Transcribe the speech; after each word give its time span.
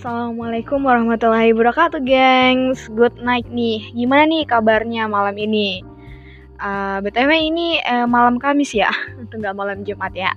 Assalamualaikum 0.00 0.88
warahmatullahi 0.88 1.52
wabarakatuh, 1.52 2.00
gengs. 2.08 2.88
Good 2.88 3.20
night 3.20 3.44
nih. 3.52 3.84
Gimana 3.92 4.24
nih 4.32 4.48
kabarnya 4.48 5.04
malam 5.04 5.36
ini? 5.36 5.84
Uh, 6.56 7.04
btw 7.04 7.28
ini 7.36 7.76
uh, 7.84 8.08
malam 8.08 8.40
Kamis 8.40 8.72
ya, 8.72 8.88
nggak 9.28 9.52
malam 9.52 9.84
Jumat 9.84 10.16
ya. 10.16 10.32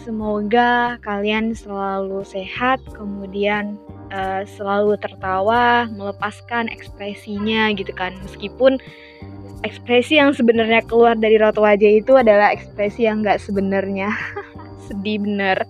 Semoga 0.00 0.96
kalian 1.04 1.52
selalu 1.52 2.24
sehat, 2.24 2.80
kemudian 2.96 3.76
uh, 4.16 4.48
selalu 4.48 4.96
tertawa, 4.96 5.84
melepaskan 5.92 6.72
ekspresinya 6.72 7.76
gitu 7.76 7.92
kan. 7.92 8.16
Meskipun 8.24 8.80
ekspresi 9.60 10.16
yang 10.16 10.32
sebenarnya 10.32 10.80
keluar 10.88 11.20
dari 11.20 11.36
raut 11.36 11.60
wajah 11.60 12.00
itu 12.00 12.16
adalah 12.16 12.48
ekspresi 12.56 13.04
yang 13.04 13.20
nggak 13.20 13.44
sebenarnya. 13.44 14.08
Sedih 14.88 15.20
bener. 15.20 15.68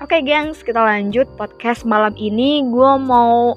Oke 0.00 0.16
okay, 0.16 0.32
gengs, 0.32 0.64
kita 0.64 0.80
lanjut 0.80 1.28
podcast 1.36 1.84
malam 1.84 2.16
ini. 2.16 2.64
Gue 2.64 2.96
mau 2.96 3.52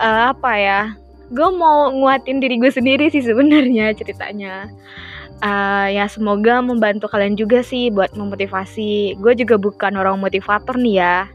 uh, 0.00 0.22
apa 0.32 0.56
ya? 0.56 0.96
Gue 1.28 1.44
mau 1.52 1.92
nguatin 1.92 2.40
diri 2.40 2.56
gue 2.56 2.72
sendiri 2.72 3.12
sih 3.12 3.20
sebenarnya 3.20 3.92
ceritanya. 3.92 4.72
Uh, 5.44 5.92
ya 5.92 6.08
semoga 6.08 6.64
membantu 6.64 7.12
kalian 7.12 7.36
juga 7.36 7.60
sih 7.60 7.92
buat 7.92 8.16
memotivasi. 8.16 9.20
Gue 9.20 9.36
juga 9.36 9.60
bukan 9.60 10.00
orang 10.00 10.16
motivator 10.16 10.72
nih 10.80 11.04
ya. 11.04 11.28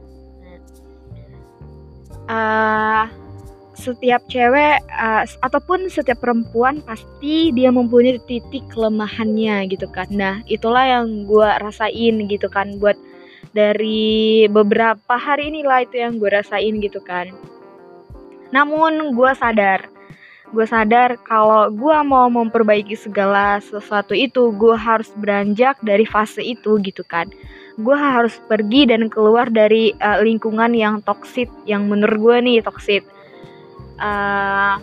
Uh, 2.26 3.06
setiap 3.78 4.26
cewek 4.34 4.82
uh, 4.98 5.30
ataupun 5.46 5.94
setiap 5.94 6.18
perempuan 6.26 6.82
pasti 6.82 7.54
dia 7.54 7.70
mempunyai 7.70 8.18
titik 8.26 8.66
kelemahannya 8.74 9.70
gitu 9.70 9.86
kan. 9.94 10.10
Nah 10.10 10.42
itulah 10.50 10.90
yang 10.90 11.30
gue 11.30 11.50
rasain 11.62 12.26
gitu 12.26 12.50
kan 12.50 12.82
buat 12.82 12.98
dari 13.54 14.46
beberapa 14.50 15.16
hari 15.16 15.54
inilah 15.54 15.86
itu 15.86 16.02
yang 16.02 16.18
gue 16.18 16.30
rasain 16.30 16.82
gitu 16.82 17.00
kan. 17.00 17.32
Namun 18.50 19.14
gue 19.14 19.32
sadar 19.38 19.94
gue 20.54 20.70
sadar 20.70 21.18
kalau 21.26 21.74
gue 21.74 21.98
mau 22.06 22.30
memperbaiki 22.30 22.94
segala 22.94 23.58
sesuatu 23.58 24.14
itu 24.14 24.54
gue 24.54 24.78
harus 24.78 25.10
beranjak 25.18 25.82
dari 25.82 26.06
fase 26.06 26.46
itu 26.46 26.78
gitu 26.86 27.02
kan. 27.02 27.34
Gue 27.82 27.98
harus 27.98 28.38
pergi 28.46 28.86
dan 28.86 29.10
keluar 29.10 29.50
dari 29.50 29.98
uh, 29.98 30.22
lingkungan 30.22 30.78
yang 30.78 31.02
toksit 31.02 31.50
yang 31.66 31.90
menurut 31.90 32.22
gue 32.22 32.38
nih 32.46 32.62
toksit 32.62 33.02
uh, 33.98 34.78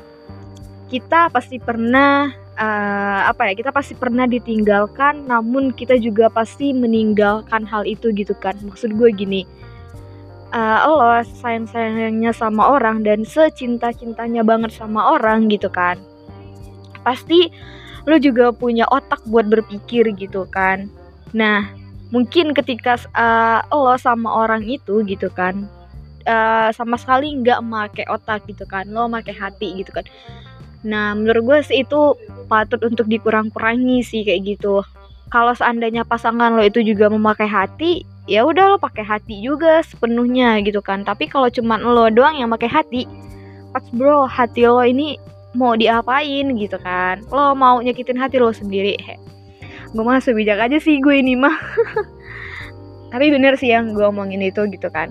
kita 0.91 1.31
pasti 1.31 1.63
pernah 1.63 2.35
uh, 2.61 3.21
apa 3.33 3.51
ya 3.51 3.53
kita 3.57 3.73
pasti 3.73 3.97
pernah 3.97 4.29
ditinggalkan 4.29 5.25
namun 5.25 5.73
kita 5.73 5.97
juga 5.97 6.29
pasti 6.29 6.77
meninggalkan 6.77 7.65
hal 7.65 7.89
itu 7.89 8.13
gitu 8.13 8.37
kan. 8.37 8.55
Maksud 8.61 8.95
gue 8.95 9.11
gini 9.17 9.43
uh, 10.55 10.79
lo 10.87 11.23
sayang 11.43 11.67
sayangnya 11.67 12.35
sama 12.35 12.71
orang 12.75 13.03
dan 13.07 13.23
secinta 13.23 13.95
cintanya 13.95 14.43
banget 14.43 14.75
sama 14.75 15.15
orang 15.17 15.47
gitu 15.51 15.71
kan 15.71 15.99
pasti 17.07 17.49
lo 18.05 18.17
juga 18.21 18.53
punya 18.53 18.89
otak 18.89 19.21
buat 19.29 19.45
berpikir 19.49 20.09
gitu 20.17 20.49
kan. 20.49 20.89
Nah 21.37 21.69
mungkin 22.11 22.53
ketika 22.57 22.99
uh, 23.15 23.63
lo 23.71 23.95
sama 23.97 24.29
orang 24.45 24.67
itu 24.67 25.05
gitu 25.07 25.31
kan 25.31 25.69
uh, 26.27 26.69
sama 26.75 26.99
sekali 26.99 27.39
nggak 27.39 27.63
make 27.63 28.05
otak 28.11 28.43
gitu 28.51 28.67
kan 28.67 28.89
lo 28.91 29.07
make 29.07 29.31
hati 29.31 29.81
gitu 29.81 29.95
kan 29.95 30.05
Nah, 30.87 31.13
menurut 31.13 31.43
gue 31.45 31.59
sih 31.67 31.85
itu 31.85 32.17
patut 32.49 32.81
untuk 32.81 33.05
dikurang-kurangi 33.07 34.01
sih 34.01 34.25
kayak 34.25 34.57
gitu. 34.57 34.81
Kalau 35.31 35.55
seandainya 35.55 36.03
pasangan 36.03 36.59
lo 36.59 36.65
itu 36.67 36.83
juga 36.83 37.07
memakai 37.07 37.47
hati, 37.47 38.03
ya 38.27 38.43
udah 38.43 38.75
lo 38.75 38.79
pakai 38.81 39.07
hati 39.07 39.39
juga 39.39 39.85
sepenuhnya 39.87 40.59
gitu 40.67 40.83
kan. 40.83 41.07
Tapi 41.07 41.31
kalau 41.31 41.47
cuma 41.53 41.79
lo 41.79 42.11
doang 42.11 42.41
yang 42.41 42.51
pakai 42.51 42.67
hati, 42.67 43.03
pas 43.71 43.85
bro, 43.95 44.27
hati 44.27 44.67
lo 44.67 44.83
ini 44.83 45.21
mau 45.55 45.79
diapain 45.79 46.57
gitu 46.59 46.81
kan. 46.83 47.23
Lo 47.31 47.55
mau 47.55 47.79
nyakitin 47.79 48.19
hati 48.19 48.43
lo 48.43 48.51
sendiri. 48.51 48.99
He. 48.99 49.15
Gue 49.95 50.03
mah 50.03 50.19
sebijak 50.19 50.59
aja 50.59 50.79
sih 50.83 50.99
gue 50.99 51.15
ini 51.23 51.39
mah. 51.39 51.55
Tapi 53.15 53.27
bener 53.31 53.55
sih 53.55 53.71
yang 53.71 53.95
gue 53.95 54.07
omongin 54.07 54.43
itu 54.43 54.67
gitu 54.71 54.91
kan 54.91 55.11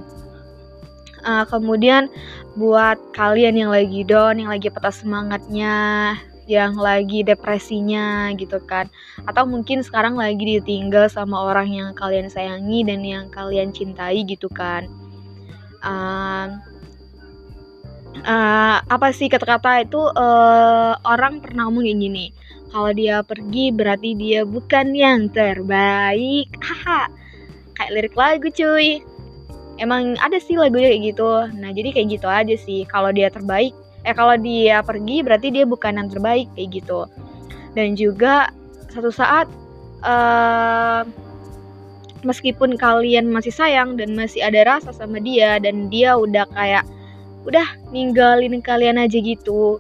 uh, 1.24 1.44
kemudian 1.47 2.08
buat 2.57 2.97
kalian 3.13 3.55
yang 3.59 3.71
lagi 3.73 4.01
down 4.05 4.41
yang 4.41 4.49
lagi 4.49 4.73
patah 4.73 4.93
semangatnya 4.93 6.17
yang 6.49 6.73
lagi 6.73 7.21
depresinya 7.21 8.33
gitu 8.33 8.57
kan. 8.65 8.89
Atau 9.29 9.45
mungkin 9.45 9.85
sekarang 9.85 10.17
lagi 10.17 10.57
ditinggal 10.57 11.05
sama 11.13 11.45
orang 11.45 11.69
yang 11.69 11.89
kalian 11.93 12.25
sayangi 12.25 12.81
dan 12.81 13.05
yang 13.05 13.29
kalian 13.29 13.69
cintai 13.69 14.25
gitu 14.25 14.49
kan. 14.49 14.89
Uh, 15.85 16.57
uh, 18.25 18.81
apa 18.81 19.13
sih 19.13 19.29
kata-kata 19.29 19.85
itu? 19.85 20.01
Uh, 20.17 20.97
orang 21.05 21.37
pernah 21.37 21.69
ngomong 21.69 21.85
kayak 21.85 22.01
gini 22.01 22.25
kalau 22.69 22.93
dia 22.93 23.21
pergi 23.25 23.69
berarti 23.69 24.17
dia 24.17 24.41
bukan 24.41 24.97
yang 24.97 25.29
terbaik. 25.29 26.49
Haha 26.66 27.13
kayak 27.79 27.91
lirik 27.95 28.16
lagu 28.19 28.51
cuy 28.51 28.99
emang 29.79 30.19
ada 30.19 30.38
sih 30.38 30.59
lagunya 30.59 30.91
kayak 30.91 31.03
gitu. 31.16 31.31
Nah 31.57 31.72
jadi 31.72 31.90
kayak 31.95 32.07
gitu 32.19 32.28
aja 32.28 32.56
sih. 32.59 32.84
Kalau 32.85 33.09
dia 33.16 33.31
terbaik 33.31 33.73
eh 34.07 34.16
kalau 34.16 34.40
dia 34.40 34.79
pergi 34.79 35.19
berarti 35.23 35.51
dia 35.51 35.67
bukan 35.67 36.00
yang 36.00 36.09
terbaik 36.12 36.47
kayak 36.56 36.84
gitu. 36.84 37.07
Dan 37.75 37.95
juga 37.95 38.51
satu 38.91 39.12
saat 39.12 39.47
uh, 40.03 41.03
meskipun 42.23 42.75
kalian 42.75 43.31
masih 43.31 43.53
sayang 43.53 43.95
dan 43.95 44.16
masih 44.16 44.44
ada 44.44 44.63
rasa 44.67 44.91
sama 44.91 45.23
dia 45.23 45.59
dan 45.59 45.88
dia 45.88 46.16
udah 46.16 46.44
kayak 46.51 46.84
udah 47.47 47.67
ninggalin 47.96 48.59
kalian 48.59 49.00
aja 49.00 49.16
gitu 49.16 49.79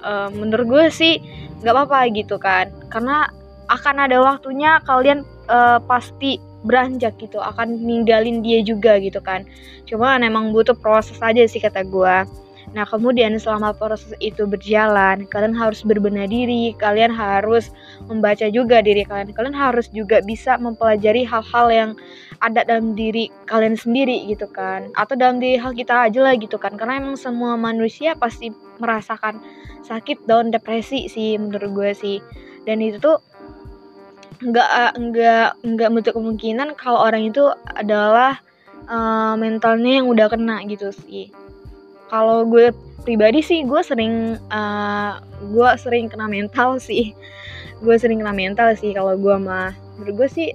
uh, 0.00 0.32
menurut 0.32 0.66
gue 0.66 0.84
sih 0.88 1.14
nggak 1.60 1.74
apa-apa 1.74 2.00
gitu 2.14 2.36
kan. 2.40 2.70
Karena 2.88 3.28
akan 3.68 3.96
ada 4.08 4.16
waktunya 4.24 4.80
kalian 4.88 5.24
uh, 5.52 5.76
pasti 5.84 6.40
beranjak 6.66 7.14
gitu 7.22 7.38
akan 7.38 7.78
ninggalin 7.82 8.42
dia 8.42 8.62
juga 8.62 8.98
gitu 8.98 9.18
kan. 9.22 9.46
Cuma 9.86 10.18
emang 10.18 10.50
butuh 10.50 10.74
proses 10.74 11.18
aja 11.22 11.44
sih 11.46 11.62
kata 11.62 11.84
gue 11.86 12.46
nah 12.76 12.84
kemudian 12.84 13.32
selama 13.40 13.72
proses 13.72 14.12
itu 14.20 14.44
berjalan 14.44 15.24
kalian 15.32 15.56
harus 15.56 15.80
berbenah 15.80 16.28
diri 16.28 16.76
kalian 16.76 17.08
harus 17.08 17.72
membaca 18.12 18.44
juga 18.52 18.84
diri 18.84 19.08
kalian 19.08 19.32
kalian 19.32 19.56
harus 19.56 19.88
juga 19.88 20.20
bisa 20.20 20.60
mempelajari 20.60 21.24
hal-hal 21.24 21.66
yang 21.72 21.90
ada 22.38 22.62
dalam 22.62 22.94
diri 22.94 23.30
kalian 23.50 23.74
sendiri 23.74 24.26
gitu 24.30 24.46
kan 24.50 24.90
atau 24.94 25.18
dalam 25.18 25.42
diri 25.42 25.58
hal 25.58 25.74
kita 25.74 26.06
aja 26.06 26.20
lah 26.22 26.34
gitu 26.38 26.56
kan. 26.58 26.74
Karena 26.78 27.02
emang 27.02 27.18
semua 27.18 27.58
manusia 27.58 28.14
pasti 28.14 28.54
merasakan 28.78 29.42
sakit 29.82 30.26
daun 30.30 30.54
depresi 30.54 31.10
sih 31.10 31.34
menurut 31.38 31.70
gue 31.74 31.90
sih. 31.94 32.18
Dan 32.66 32.84
itu 32.84 33.00
tuh 33.00 33.18
nggak 34.38 34.94
nggak 34.94 35.48
nggak 35.66 35.88
menutup 35.90 36.14
kemungkinan 36.14 36.78
kalau 36.78 37.02
orang 37.02 37.26
itu 37.26 37.50
adalah 37.74 38.38
uh, 38.86 39.34
mentalnya 39.34 40.02
yang 40.02 40.06
udah 40.06 40.30
kena 40.30 40.62
gitu 40.70 40.94
sih. 40.94 41.30
Kalau 42.08 42.46
gue 42.48 42.70
pribadi 43.02 43.44
sih 43.44 43.66
gue 43.66 43.80
sering 43.82 44.38
uh, 44.50 45.18
gue 45.42 45.68
sering 45.78 46.06
kena 46.06 46.30
mental 46.30 46.78
sih. 46.88 47.12
Gue 47.82 47.94
sering 47.98 48.22
kena 48.22 48.34
mental 48.34 48.74
sih 48.78 48.94
kalau 48.94 49.14
gue 49.18 49.36
mah. 49.38 49.74
Menurut 49.98 50.14
gue 50.24 50.28
sih 50.30 50.48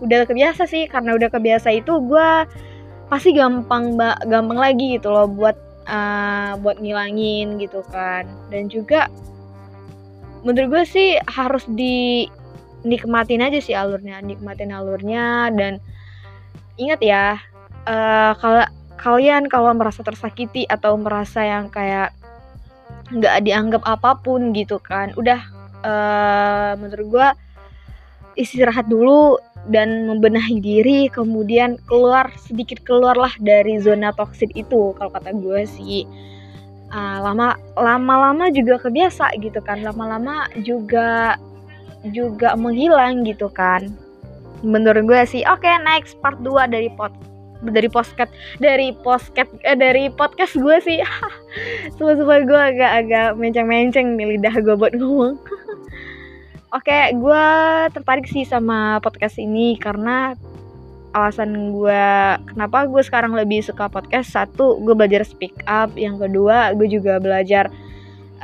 udah 0.00 0.24
kebiasa 0.24 0.64
sih. 0.64 0.88
Karena 0.88 1.12
udah 1.16 1.28
kebiasa 1.28 1.68
itu 1.72 2.00
gue 2.00 2.28
pasti 3.08 3.32
gampang 3.32 3.96
mbak 3.96 4.28
gampang 4.28 4.60
lagi 4.60 5.00
gitu 5.00 5.08
loh 5.08 5.24
buat 5.24 5.56
uh, 5.88 6.56
buat 6.60 6.80
ngilangin 6.80 7.60
gitu 7.60 7.84
kan. 7.92 8.24
Dan 8.48 8.72
juga 8.72 9.08
menurut 10.46 10.80
gue 10.80 10.84
sih 10.86 11.08
harus 11.28 11.66
di 11.68 12.28
nikmatin 12.88 13.44
aja 13.44 13.60
sih 13.60 13.76
alurnya 13.76 14.24
nikmatin 14.24 14.72
alurnya 14.72 15.52
dan 15.52 15.78
ingat 16.80 17.00
ya 17.04 17.24
uh, 17.84 18.32
kalau 18.40 18.64
kalian 18.98 19.46
kalau 19.46 19.70
merasa 19.76 20.02
tersakiti 20.02 20.66
atau 20.66 20.98
merasa 20.98 21.46
yang 21.46 21.70
kayak 21.70 22.10
nggak 23.08 23.46
dianggap 23.46 23.82
apa 23.86 24.18
pun 24.20 24.52
gitu 24.52 24.82
kan 24.82 25.14
udah 25.16 25.40
uh, 25.84 26.72
menurut 26.76 27.06
gue 27.08 27.28
istirahat 28.38 28.86
dulu 28.86 29.38
dan 29.68 30.06
membenahi 30.06 30.62
diri 30.62 31.00
kemudian 31.10 31.76
keluar 31.90 32.30
sedikit 32.38 32.80
keluarlah 32.86 33.32
dari 33.42 33.82
zona 33.82 34.14
toksik 34.14 34.54
itu 34.54 34.94
kalau 34.96 35.10
kata 35.12 35.34
gue 35.34 35.66
sih. 35.66 36.06
Uh, 36.88 37.20
lama 37.20 37.52
lama-lama 37.76 38.48
juga 38.48 38.80
kebiasa 38.80 39.36
gitu 39.44 39.60
kan 39.60 39.84
lama-lama 39.84 40.48
juga 40.64 41.36
juga 42.10 42.54
menghilang 42.54 43.26
gitu 43.26 43.50
kan. 43.50 43.90
Menurut 44.62 45.06
gue 45.06 45.22
sih 45.26 45.42
oke 45.46 45.62
okay, 45.62 45.78
next 45.86 46.18
part 46.18 46.38
2 46.42 46.70
dari 46.70 46.90
pot 46.94 47.14
dari 47.58 47.90
podcast 47.90 48.30
dari 48.62 48.94
podcast 48.94 49.50
eh, 49.66 49.74
dari 49.74 50.10
podcast 50.10 50.54
gue 50.54 50.76
sih. 50.82 50.98
Semua 51.98 52.14
gue 52.42 52.60
agak-agak 52.74 53.34
menceng-menceng 53.34 54.14
nih 54.14 54.38
lidah 54.38 54.54
gue 54.62 54.74
buat 54.78 54.94
ngomong. 54.94 55.38
Oke 56.68 56.92
okay, 56.92 57.16
gue 57.16 57.44
tertarik 57.96 58.28
sih 58.28 58.44
sama 58.44 59.00
podcast 59.00 59.40
ini 59.40 59.80
karena 59.80 60.36
alasan 61.16 61.72
gue 61.72 62.04
kenapa 62.52 62.84
gue 62.84 63.02
sekarang 63.02 63.32
lebih 63.34 63.64
suka 63.64 63.88
podcast. 63.88 64.36
Satu 64.36 64.78
gue 64.84 64.94
belajar 64.94 65.24
speak 65.24 65.64
up. 65.66 65.90
Yang 65.96 66.28
kedua 66.28 66.76
gue 66.76 66.86
juga 66.86 67.18
belajar 67.18 67.72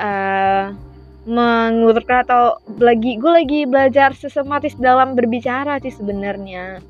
uh, 0.01 0.73
mengurutkan 1.25 2.25
atau 2.29 2.61
lagi 2.77 3.17
gue 3.17 3.33
lagi 3.33 3.61
belajar 3.65 4.13
sistematis 4.13 4.77
dalam 4.77 5.17
berbicara 5.17 5.81
sih 5.81 5.93
sebenarnya. 5.93 6.85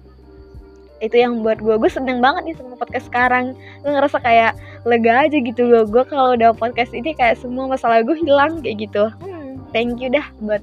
Itu 0.98 1.14
yang 1.14 1.46
buat 1.46 1.62
gue 1.62 1.78
gue 1.78 1.90
seneng 1.90 2.18
banget 2.18 2.50
nih 2.50 2.56
sama 2.58 2.74
podcast 2.74 3.06
sekarang. 3.06 3.54
Gue 3.82 3.90
ngerasa 3.94 4.18
kayak 4.18 4.58
lega 4.82 5.30
aja 5.30 5.38
gitu 5.38 5.62
gue 5.70 5.82
gue 5.86 6.04
kalau 6.06 6.34
udah 6.34 6.50
podcast 6.54 6.90
ini 6.92 7.14
kayak 7.14 7.38
semua 7.38 7.70
masalah 7.70 8.02
gue 8.02 8.18
hilang 8.18 8.58
kayak 8.62 8.90
gitu. 8.90 9.10
Hmm, 9.22 9.62
thank 9.70 10.02
you 10.02 10.10
dah 10.10 10.26
buat 10.42 10.62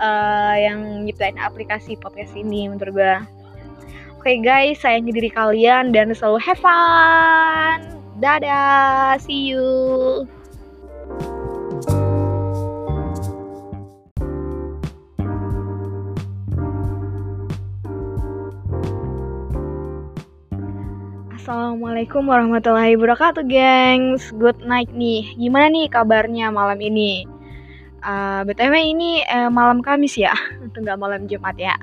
uh, 0.00 0.56
yang 0.56 1.04
nyiptain 1.08 1.40
aplikasi 1.40 1.96
podcast 1.96 2.36
ini 2.36 2.68
menurut 2.68 2.94
gue 2.96 3.14
Oke 4.20 4.36
okay 4.36 4.44
guys, 4.44 4.76
sayangi 4.84 5.16
diri 5.16 5.32
kalian 5.32 5.96
dan 5.96 6.12
selalu 6.12 6.44
have 6.44 6.60
fun. 6.60 7.80
Dadah, 8.20 9.16
see 9.16 9.48
you. 9.48 10.28
Assalamualaikum 21.40 22.28
warahmatullahi 22.28 23.00
wabarakatuh, 23.00 23.48
gengs. 23.48 24.28
Good 24.36 24.60
night 24.60 24.92
nih. 24.92 25.24
Gimana 25.40 25.72
nih 25.72 25.88
kabarnya 25.88 26.52
malam 26.52 26.76
ini? 26.84 27.24
Uh, 28.04 28.44
eh, 28.44 28.52
btw 28.52 28.74
ini 28.76 29.24
uh, 29.24 29.48
malam 29.48 29.80
Kamis 29.80 30.20
ya, 30.20 30.36
nggak 30.76 31.00
malam 31.00 31.24
Jumat 31.32 31.56
ya. 31.56 31.80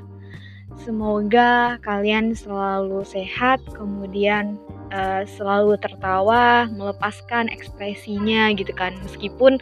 Semoga 0.78 1.82
kalian 1.82 2.38
selalu 2.38 3.02
sehat, 3.02 3.58
kemudian 3.74 4.62
uh, 4.94 5.26
selalu 5.26 5.74
tertawa, 5.82 6.70
melepaskan 6.70 7.50
ekspresinya 7.50 8.54
gitu 8.54 8.70
kan. 8.78 8.94
Meskipun 9.10 9.58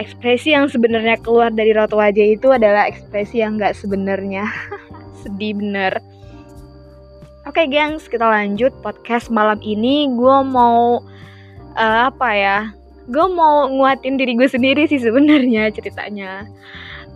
ekspresi 0.00 0.56
yang 0.56 0.72
sebenarnya 0.72 1.20
keluar 1.20 1.52
dari 1.52 1.76
raut 1.76 1.92
wajah 1.92 2.32
itu 2.32 2.48
adalah 2.48 2.88
ekspresi 2.88 3.44
yang 3.44 3.60
nggak 3.60 3.76
sebenarnya. 3.76 4.48
Sedih 5.20 5.60
bener. 5.60 6.00
Oke, 7.42 7.66
okay, 7.66 7.66
gengs, 7.66 8.06
kita 8.06 8.22
lanjut 8.22 8.70
podcast 8.86 9.26
malam 9.26 9.58
ini. 9.66 10.06
Gue 10.14 10.38
mau 10.46 11.02
uh, 11.74 12.00
apa 12.06 12.28
ya? 12.30 12.58
Gue 13.10 13.26
mau 13.34 13.66
nguatin 13.66 14.14
diri 14.14 14.38
gue 14.38 14.46
sendiri 14.46 14.86
sih 14.86 15.02
sebenarnya 15.02 15.74
ceritanya 15.74 16.46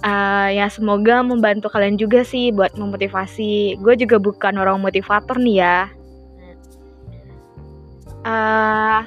uh, 0.03 0.49
ya 0.51 0.67
semoga 0.69 1.23
membantu 1.25 1.71
kalian 1.73 1.97
juga 1.97 2.27
sih 2.27 2.53
buat 2.53 2.75
memotivasi. 2.77 3.81
Gue 3.81 3.95
juga 3.97 4.19
bukan 4.21 4.59
orang 4.61 4.83
motivator 4.83 5.39
nih 5.39 5.57
ya. 5.63 5.79
Uh, 8.27 9.07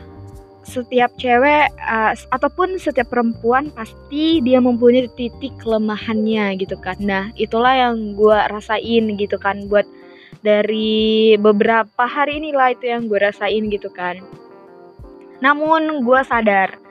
setiap 0.63 1.12
cewek 1.19 1.68
uh, 1.81 2.15
ataupun 2.31 2.80
setiap 2.80 3.12
perempuan 3.12 3.74
pasti 3.74 4.39
dia 4.39 4.63
mempunyai 4.63 5.12
titik 5.19 5.51
kelemahannya 5.60 6.56
gitu 6.56 6.80
kan. 6.80 6.95
Nah 7.04 7.27
itulah 7.36 7.75
yang 7.75 8.15
gue 8.15 8.38
rasain 8.48 9.19
gitu 9.19 9.36
kan 9.36 9.68
buat 9.68 9.83
dari 10.40 11.36
beberapa 11.36 12.06
hari 12.08 12.40
inilah 12.40 12.74
itu 12.74 12.90
yang 12.90 13.06
gue 13.06 13.20
rasain 13.20 13.68
gitu 13.70 13.92
kan. 13.92 14.22
Namun 15.40 16.04
gue 16.04 16.22
sadar 16.26 16.90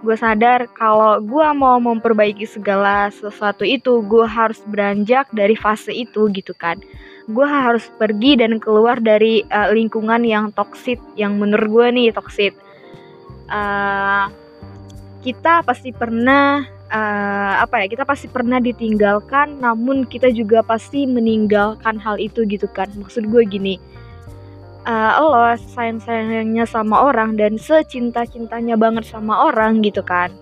gue 0.00 0.16
sadar 0.16 0.64
kalau 0.72 1.20
gue 1.20 1.46
mau 1.52 1.76
memperbaiki 1.76 2.48
segala 2.48 3.12
sesuatu 3.12 3.68
itu 3.68 4.00
gue 4.08 4.24
harus 4.24 4.56
beranjak 4.64 5.28
dari 5.28 5.52
fase 5.52 5.92
itu 5.92 6.32
gitu 6.32 6.56
kan 6.56 6.80
gue 7.28 7.46
harus 7.46 7.84
pergi 8.00 8.40
dan 8.40 8.56
keluar 8.56 8.96
dari 8.98 9.44
uh, 9.52 9.68
lingkungan 9.70 10.24
yang 10.24 10.50
toksit 10.56 10.98
yang 11.20 11.36
menurut 11.36 11.68
gue 11.68 11.86
nih 11.92 12.08
toksit 12.16 12.56
uh, 13.52 14.32
kita 15.20 15.60
pasti 15.68 15.92
pernah 15.92 16.64
uh, 16.92 17.54
apa 17.64 17.82
ya 17.82 17.86
kita 17.88 18.04
pasti 18.04 18.26
pernah 18.26 18.58
ditinggalkan 18.58 19.62
namun 19.62 20.04
kita 20.04 20.28
juga 20.34 20.60
pasti 20.60 21.06
meninggalkan 21.06 21.96
hal 21.96 22.18
itu 22.18 22.44
gitu 22.44 22.66
kan. 22.70 22.90
Maksud 22.98 23.30
gue 23.30 23.42
gini 23.46 23.78
uh, 24.86 25.12
lo 25.20 25.56
sayang-sayangnya 25.56 26.64
sama 26.68 27.04
orang 27.04 27.36
dan 27.36 27.56
secinta-cintanya 27.60 28.76
banget 28.78 29.08
sama 29.08 29.50
orang 29.50 29.84
gitu 29.84 30.00
kan 30.00 30.32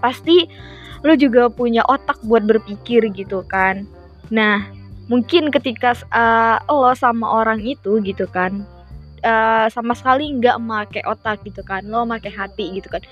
pasti 0.00 0.48
lo 1.04 1.16
juga 1.16 1.52
punya 1.52 1.84
otak 1.84 2.16
buat 2.24 2.48
berpikir 2.48 3.12
gitu 3.12 3.44
kan. 3.44 3.84
Nah 4.32 4.64
mungkin 5.08 5.52
ketika 5.52 5.92
uh, 6.12 6.60
lo 6.68 6.92
sama 6.96 7.28
orang 7.28 7.60
itu 7.60 8.00
gitu 8.00 8.24
kan 8.24 8.64
uh, 9.20 9.68
sama 9.68 9.92
sekali 9.92 10.32
nggak 10.40 10.56
make 10.64 11.00
otak 11.04 11.44
gitu 11.44 11.60
kan 11.60 11.84
lo 11.84 12.08
make 12.08 12.28
hati 12.28 12.80
gitu 12.80 12.88
kan 12.88 13.04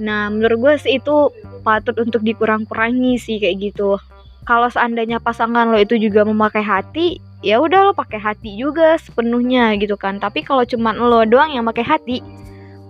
nah 0.00 0.32
menurut 0.32 0.58
gue 0.58 0.74
sih 0.88 0.92
itu 1.00 1.32
patut 1.66 1.96
untuk 2.00 2.24
dikurang-kurangi 2.24 3.18
sih 3.20 3.36
kayak 3.42 3.72
gitu. 3.72 3.98
Kalau 4.42 4.66
seandainya 4.66 5.22
pasangan 5.22 5.70
lo 5.70 5.78
itu 5.78 5.94
juga 6.00 6.26
memakai 6.26 6.64
hati 6.64 7.22
ya 7.46 7.62
udah 7.62 7.90
lo 7.90 7.92
pakai 7.94 8.18
hati 8.18 8.58
juga 8.58 8.98
sepenuhnya 8.98 9.74
gitu 9.78 9.94
kan. 9.94 10.18
Tapi 10.18 10.42
kalau 10.42 10.66
cuma 10.66 10.94
lo 10.94 11.22
doang 11.26 11.54
yang 11.54 11.64
pakai 11.68 11.84
hati 11.86 12.18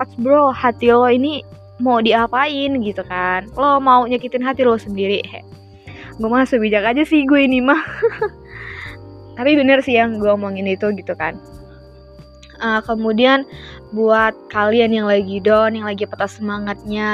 pas 0.00 0.08
bro 0.16 0.48
hati 0.50 0.88
lo 0.88 1.08
ini 1.08 1.44
mau 1.82 2.00
diapain 2.00 2.80
gitu 2.80 3.04
kan? 3.04 3.48
Lo 3.52 3.82
mau 3.82 4.08
nyakitin 4.08 4.44
hati 4.44 4.64
lo 4.64 4.80
sendiri 4.80 5.20
gue 6.20 6.28
mah 6.28 6.44
sebijak 6.44 6.84
aja 6.84 7.02
sih 7.06 7.24
gue 7.24 7.40
ini 7.40 7.64
mah. 7.64 7.80
Tapi 9.38 9.56
bener 9.56 9.80
sih 9.80 9.96
yang 9.96 10.20
gue 10.20 10.28
omongin 10.28 10.68
itu 10.68 10.92
gitu 10.92 11.16
kan. 11.16 11.40
Uh, 12.62 12.78
kemudian 12.84 13.48
buat 13.92 14.32
kalian 14.48 14.96
yang 14.96 15.06
lagi 15.06 15.38
down 15.38 15.76
yang 15.76 15.86
lagi 15.86 16.08
patah 16.08 16.28
semangatnya 16.28 17.12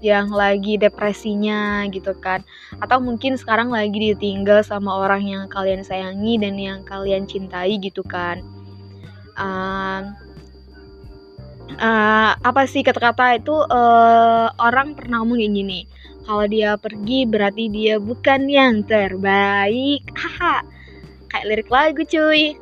yang 0.00 0.32
lagi 0.32 0.80
depresinya 0.80 1.84
gitu 1.92 2.16
kan. 2.18 2.42
Atau 2.80 2.98
mungkin 2.98 3.36
sekarang 3.36 3.70
lagi 3.70 4.12
ditinggal 4.12 4.64
sama 4.64 5.06
orang 5.06 5.22
yang 5.28 5.44
kalian 5.46 5.84
sayangi 5.84 6.40
dan 6.40 6.56
yang 6.56 6.80
kalian 6.82 7.28
cintai 7.28 7.76
gitu 7.78 8.00
kan. 8.02 8.40
Uh, 9.36 10.10
uh, 11.78 12.32
apa 12.40 12.64
sih 12.66 12.80
kata-kata 12.80 13.38
itu? 13.38 13.54
Uh, 13.68 14.48
orang 14.58 14.96
pernah 14.96 15.22
ngomong 15.22 15.38
kayak 15.38 15.54
gini 15.54 15.80
kalau 16.24 16.44
dia 16.48 16.76
pergi 16.76 17.28
berarti 17.28 17.64
dia 17.68 17.94
bukan 18.00 18.48
yang 18.48 18.82
terbaik. 18.88 20.02
Haha 20.20 20.64
kayak 21.30 21.46
lirik 21.46 21.70
lagu 21.70 22.02
cuy 22.02 22.58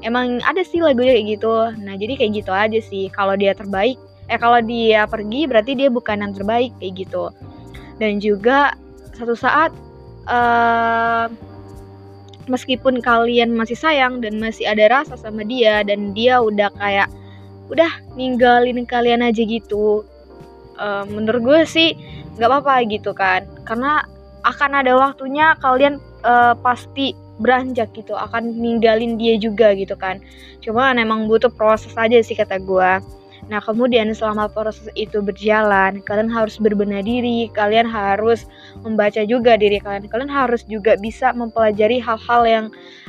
emang 0.00 0.40
ada 0.44 0.64
sih 0.64 0.80
lagunya 0.80 1.16
kayak 1.16 1.28
gitu. 1.38 1.54
Nah 1.80 1.94
jadi 1.96 2.12
kayak 2.16 2.32
gitu 2.44 2.52
aja 2.52 2.80
sih. 2.80 3.08
Kalau 3.12 3.34
dia 3.36 3.52
terbaik 3.52 4.00
eh 4.30 4.38
kalau 4.38 4.62
dia 4.62 5.10
pergi 5.10 5.50
berarti 5.50 5.74
dia 5.74 5.90
bukan 5.90 6.22
yang 6.22 6.32
terbaik 6.32 6.70
kayak 6.78 7.06
gitu. 7.06 7.34
Dan 7.98 8.22
juga 8.22 8.72
satu 9.18 9.34
saat 9.34 9.74
uh, 10.30 11.26
meskipun 12.46 13.02
kalian 13.02 13.52
masih 13.52 13.76
sayang 13.76 14.22
dan 14.22 14.38
masih 14.38 14.64
ada 14.70 14.88
rasa 14.88 15.18
sama 15.18 15.42
dia 15.44 15.82
dan 15.82 16.14
dia 16.14 16.38
udah 16.40 16.70
kayak 16.78 17.10
udah 17.70 17.90
ninggalin 18.18 18.82
kalian 18.82 19.22
aja 19.22 19.46
gitu 19.46 20.02
uh, 20.78 21.06
menurut 21.06 21.42
gue 21.42 21.60
sih 21.66 21.94
nggak 22.38 22.48
apa-apa 22.48 22.74
gitu 22.88 23.10
kan. 23.12 23.44
Karena 23.66 24.06
akan 24.46 24.70
ada 24.80 24.96
waktunya 24.96 25.52
kalian 25.60 26.00
uh, 26.24 26.56
pasti 26.64 27.12
beranjak 27.40 27.90
gitu 27.96 28.12
akan 28.14 28.52
ninggalin 28.52 29.16
dia 29.16 29.40
juga 29.40 29.72
gitu 29.72 29.96
kan 29.96 30.20
cuma 30.60 30.92
emang 30.92 31.26
butuh 31.26 31.50
proses 31.50 31.96
aja 31.96 32.20
sih 32.20 32.36
kata 32.36 32.60
gue 32.60 33.00
Nah, 33.48 33.58
kemudian 33.58 34.06
selama 34.12 34.46
proses 34.46 34.86
itu 34.94 35.18
berjalan, 35.24 36.04
kalian 36.04 36.28
harus 36.28 36.60
berbenah 36.60 37.00
diri, 37.00 37.50
kalian 37.50 37.88
harus 37.88 38.44
membaca 38.84 39.24
juga 39.26 39.56
diri 39.56 39.80
kalian. 39.80 40.06
Kalian 40.06 40.28
harus 40.28 40.62
juga 40.68 40.94
bisa 41.00 41.32
mempelajari 41.32 41.98
hal-hal 41.98 42.42
yang 42.44 42.66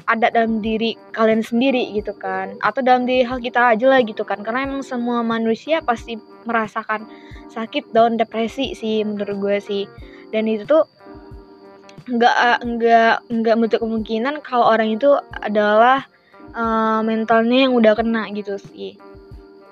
ada 0.07 0.31
dalam 0.33 0.63
diri 0.63 0.95
kalian 1.13 1.43
sendiri 1.43 1.91
gitu 1.93 2.15
kan. 2.15 2.55
Atau 2.65 2.81
dalam 2.81 3.03
diri 3.03 3.21
hal 3.21 3.37
kita 3.37 3.77
aja 3.77 3.85
lah 3.85 4.01
gitu 4.01 4.23
kan. 4.23 4.39
Karena 4.39 4.65
emang 4.65 4.81
semua 4.81 5.19
manusia 5.21 5.83
pasti 5.83 6.15
merasakan 6.47 7.05
sakit 7.51 7.91
down 7.91 8.15
depresi 8.15 8.71
sih 8.71 9.03
menurut 9.03 9.37
gue 9.37 9.57
sih. 9.59 9.83
Dan 10.31 10.47
itu 10.47 10.63
tuh 10.63 10.87
nggak 12.11 12.67
nggak 12.67 13.13
nggak 13.31 13.55
menutup 13.55 13.79
kemungkinan 13.79 14.43
kalau 14.43 14.67
orang 14.67 14.99
itu 14.99 15.15
adalah 15.39 16.03
uh, 16.51 16.99
mentalnya 17.03 17.67
yang 17.67 17.73
udah 17.75 17.95
kena 17.95 18.27
gitu 18.35 18.59
sih. 18.59 18.99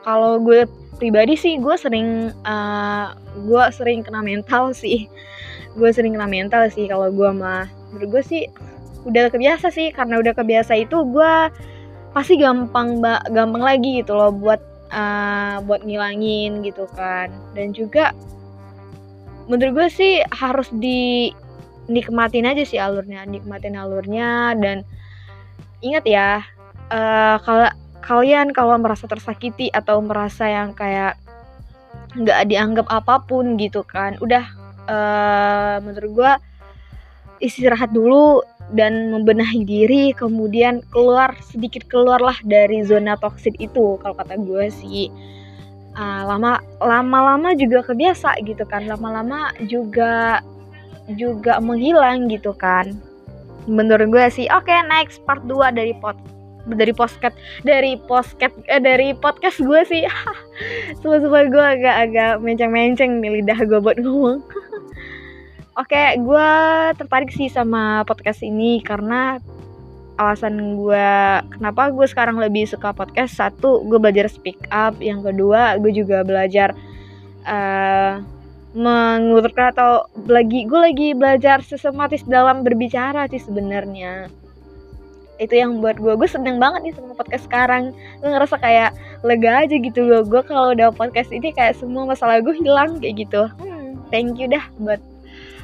Kalau 0.08 0.40
gue 0.40 0.64
pribadi 0.96 1.36
sih 1.36 1.60
gue 1.60 1.76
sering 1.76 2.32
uh, 2.48 3.12
gue 3.44 3.64
sering 3.76 4.08
kena 4.08 4.24
mental 4.24 4.72
sih. 4.82 5.12
Gue 5.76 5.92
sering 5.92 6.16
kena 6.16 6.28
mental 6.32 6.72
sih 6.72 6.88
kalau 6.88 7.12
gue 7.12 7.30
mah. 7.36 7.68
Menurut 7.92 8.20
gue 8.20 8.24
sih 8.24 8.44
udah 9.04 9.28
kebiasa 9.28 9.68
sih. 9.72 9.92
Karena 9.92 10.24
udah 10.24 10.32
kebiasa 10.32 10.80
itu 10.80 10.96
gue 11.12 11.34
pasti 12.10 12.42
gampang 12.42 13.04
ba 13.04 13.22
gampang 13.30 13.62
lagi 13.62 14.02
gitu 14.02 14.18
loh 14.18 14.34
buat 14.34 14.64
uh, 14.96 15.60
buat 15.68 15.84
ngilangin 15.84 16.64
gitu 16.64 16.88
kan. 16.96 17.28
Dan 17.52 17.76
juga 17.76 18.16
menurut 19.50 19.76
gue 19.76 19.88
sih 19.92 20.14
harus 20.32 20.70
di 20.72 21.34
nikmatin 21.90 22.46
aja 22.46 22.64
sih 22.64 22.78
alurnya 22.78 23.26
nikmatin 23.26 23.76
alurnya. 23.76 24.54
Dan 24.56 24.86
ingat 25.82 26.06
ya 26.06 26.46
uh, 26.94 27.38
kalau 27.42 27.68
kalian 28.00 28.56
kalau 28.56 28.80
merasa 28.80 29.06
tersakiti 29.06 29.68
atau 29.70 30.00
merasa 30.00 30.48
yang 30.48 30.72
kayak 30.74 31.20
nggak 32.18 32.50
dianggap 32.50 32.88
apa 32.90 33.22
pun 33.22 33.54
gitu 33.62 33.86
kan 33.86 34.18
udah 34.18 34.42
uh, 34.90 35.78
menurut 35.86 36.12
gue 36.18 36.32
istirahat 37.40 37.94
dulu 37.94 38.42
dan 38.74 39.14
membenahi 39.14 39.66
diri 39.66 40.14
kemudian 40.14 40.82
keluar 40.94 41.34
sedikit 41.42 41.86
keluarlah 41.90 42.38
dari 42.46 42.86
zona 42.86 43.18
toksik 43.18 43.58
itu 43.58 43.98
kalau 44.02 44.16
kata 44.18 44.38
gue 44.38 44.70
sih. 44.70 45.10
Uh, 45.90 46.22
lama 46.24 46.62
lama-lama 46.80 47.58
juga 47.58 47.82
kebiasa 47.84 48.40
gitu 48.46 48.62
kan 48.70 48.86
lama-lama 48.88 49.52
juga 49.68 50.40
juga 51.18 51.58
menghilang 51.64 52.30
gitu 52.30 52.54
kan. 52.54 52.94
Menurut 53.70 54.10
gue 54.10 54.26
sih 54.34 54.48
oke 54.50 54.66
okay, 54.66 54.82
next 54.90 55.22
part 55.26 55.42
2 55.46 55.74
dari 55.74 55.94
pot 55.98 56.18
dari 56.70 56.94
podcast 56.94 57.38
dari 57.66 57.98
podcast 58.06 58.54
eh, 58.70 58.82
dari 58.82 59.16
podcast 59.18 59.58
gue 59.62 59.82
sih. 59.88 60.04
Semua 61.02 61.46
gue 61.48 61.66
agak-agak 61.80 62.44
menceng-menceng 62.44 63.24
nih 63.24 63.42
lidah 63.42 63.60
gue 63.66 63.80
buat 63.82 63.98
ngomong. 63.98 64.44
Oke, 65.80 65.96
okay, 65.96 66.20
gue 66.20 66.50
tertarik 67.00 67.32
sih 67.32 67.48
sama 67.48 68.04
podcast 68.04 68.44
ini 68.44 68.84
karena 68.84 69.40
alasan 70.20 70.76
gue 70.76 71.08
kenapa 71.56 71.88
gue 71.96 72.04
sekarang 72.04 72.36
lebih 72.36 72.68
suka 72.68 72.92
podcast. 72.92 73.40
Satu 73.40 73.88
gue 73.88 73.96
belajar 73.96 74.28
speak 74.28 74.60
up. 74.76 75.00
Yang 75.00 75.32
kedua 75.32 75.80
gue 75.80 75.96
juga 75.96 76.28
belajar 76.28 76.76
uh, 77.48 78.20
mengurutkan 78.78 79.74
atau 79.74 80.06
lagi 80.30 80.70
gue 80.70 80.80
lagi 80.80 81.08
belajar 81.18 81.66
sistematis 81.66 82.22
dalam 82.26 82.62
berbicara 82.62 83.26
sih 83.30 83.42
sebenarnya. 83.42 84.30
Itu 85.40 85.56
yang 85.56 85.80
buat 85.82 85.98
gue 85.98 86.14
gue 86.14 86.30
seneng 86.30 86.62
banget 86.62 86.86
nih 86.86 86.94
sama 86.94 87.18
podcast 87.18 87.50
sekarang. 87.50 87.96
Gue 88.22 88.30
ngerasa 88.30 88.60
kayak 88.62 88.94
lega 89.26 89.66
aja 89.66 89.76
gitu 89.80 90.06
loh. 90.06 90.22
Gue 90.22 90.46
kalau 90.46 90.78
udah 90.78 90.94
podcast 90.94 91.34
ini 91.34 91.50
kayak 91.50 91.80
semua 91.80 92.06
masalah 92.06 92.44
gue 92.46 92.54
hilang 92.54 93.02
kayak 93.02 93.26
gitu. 93.26 93.50
Hmm, 93.58 93.98
thank 94.14 94.38
you 94.38 94.46
dah 94.46 94.62
buat 94.78 95.02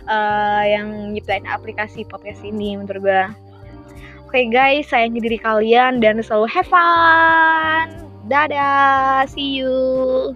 uh, 0.09 0.63
yang 0.65 1.13
nyiptain 1.13 1.45
aplikasi 1.45 2.05
podcast 2.09 2.41
ini 2.41 2.77
menurut 2.77 3.01
gue 3.01 3.23
oke 4.25 4.33
okay, 4.33 4.49
guys 4.49 4.89
sayangi 4.89 5.21
diri 5.21 5.37
kalian 5.37 6.01
dan 6.01 6.21
selalu 6.21 6.49
have 6.49 6.69
fun. 6.69 7.87
Dadah 8.25 9.29
see 9.29 9.61
you 9.61 10.33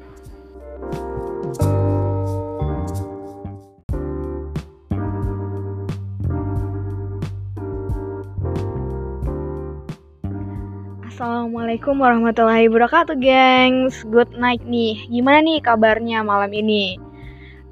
Assalamualaikum 11.19 11.99
warahmatullahi 11.99 12.71
wabarakatuh, 12.71 13.19
gengs. 13.19 14.07
Good 14.07 14.39
night 14.39 14.63
nih. 14.63 15.03
Gimana 15.11 15.43
nih 15.43 15.59
kabarnya 15.59 16.23
malam 16.23 16.47
ini? 16.55 16.95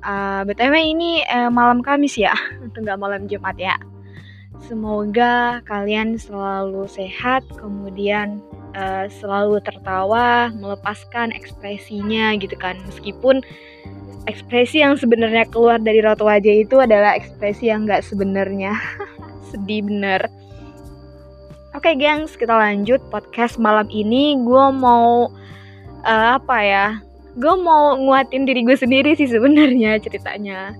Uh, 0.04 0.44
eh, 0.44 0.52
BTW 0.52 0.76
ini 0.76 1.24
uh, 1.24 1.48
malam 1.48 1.80
Kamis 1.80 2.20
ya, 2.20 2.36
untuk 2.68 2.84
nggak 2.84 3.00
malam 3.00 3.24
Jumat 3.32 3.56
ya. 3.56 3.80
Semoga 4.68 5.64
kalian 5.64 6.20
selalu 6.20 6.92
sehat, 6.92 7.48
kemudian 7.56 8.44
uh, 8.76 9.08
selalu 9.08 9.64
tertawa, 9.64 10.52
melepaskan 10.52 11.32
ekspresinya 11.32 12.36
gitu 12.36 12.60
kan. 12.60 12.76
Meskipun 12.84 13.48
ekspresi 14.28 14.84
yang 14.84 15.00
sebenarnya 15.00 15.48
keluar 15.48 15.80
dari 15.80 16.04
raut 16.04 16.20
wajah 16.20 16.68
itu 16.68 16.84
adalah 16.84 17.16
ekspresi 17.16 17.72
yang 17.72 17.88
nggak 17.88 18.04
sebenarnya. 18.04 18.76
Sedih 19.56 19.88
bener. 19.88 20.47
Oke, 21.78 21.94
okay, 21.94 22.10
gengs, 22.10 22.34
kita 22.34 22.58
lanjut 22.58 22.98
podcast 23.14 23.62
malam 23.62 23.86
ini. 23.94 24.34
Gue 24.42 24.66
mau 24.74 25.30
uh, 26.10 26.28
apa 26.34 26.58
ya? 26.66 26.98
Gue 27.38 27.54
mau 27.54 27.94
nguatin 27.94 28.50
diri 28.50 28.66
gue 28.66 28.74
sendiri 28.74 29.14
sih 29.14 29.30
sebenarnya 29.30 30.02
ceritanya. 30.02 30.74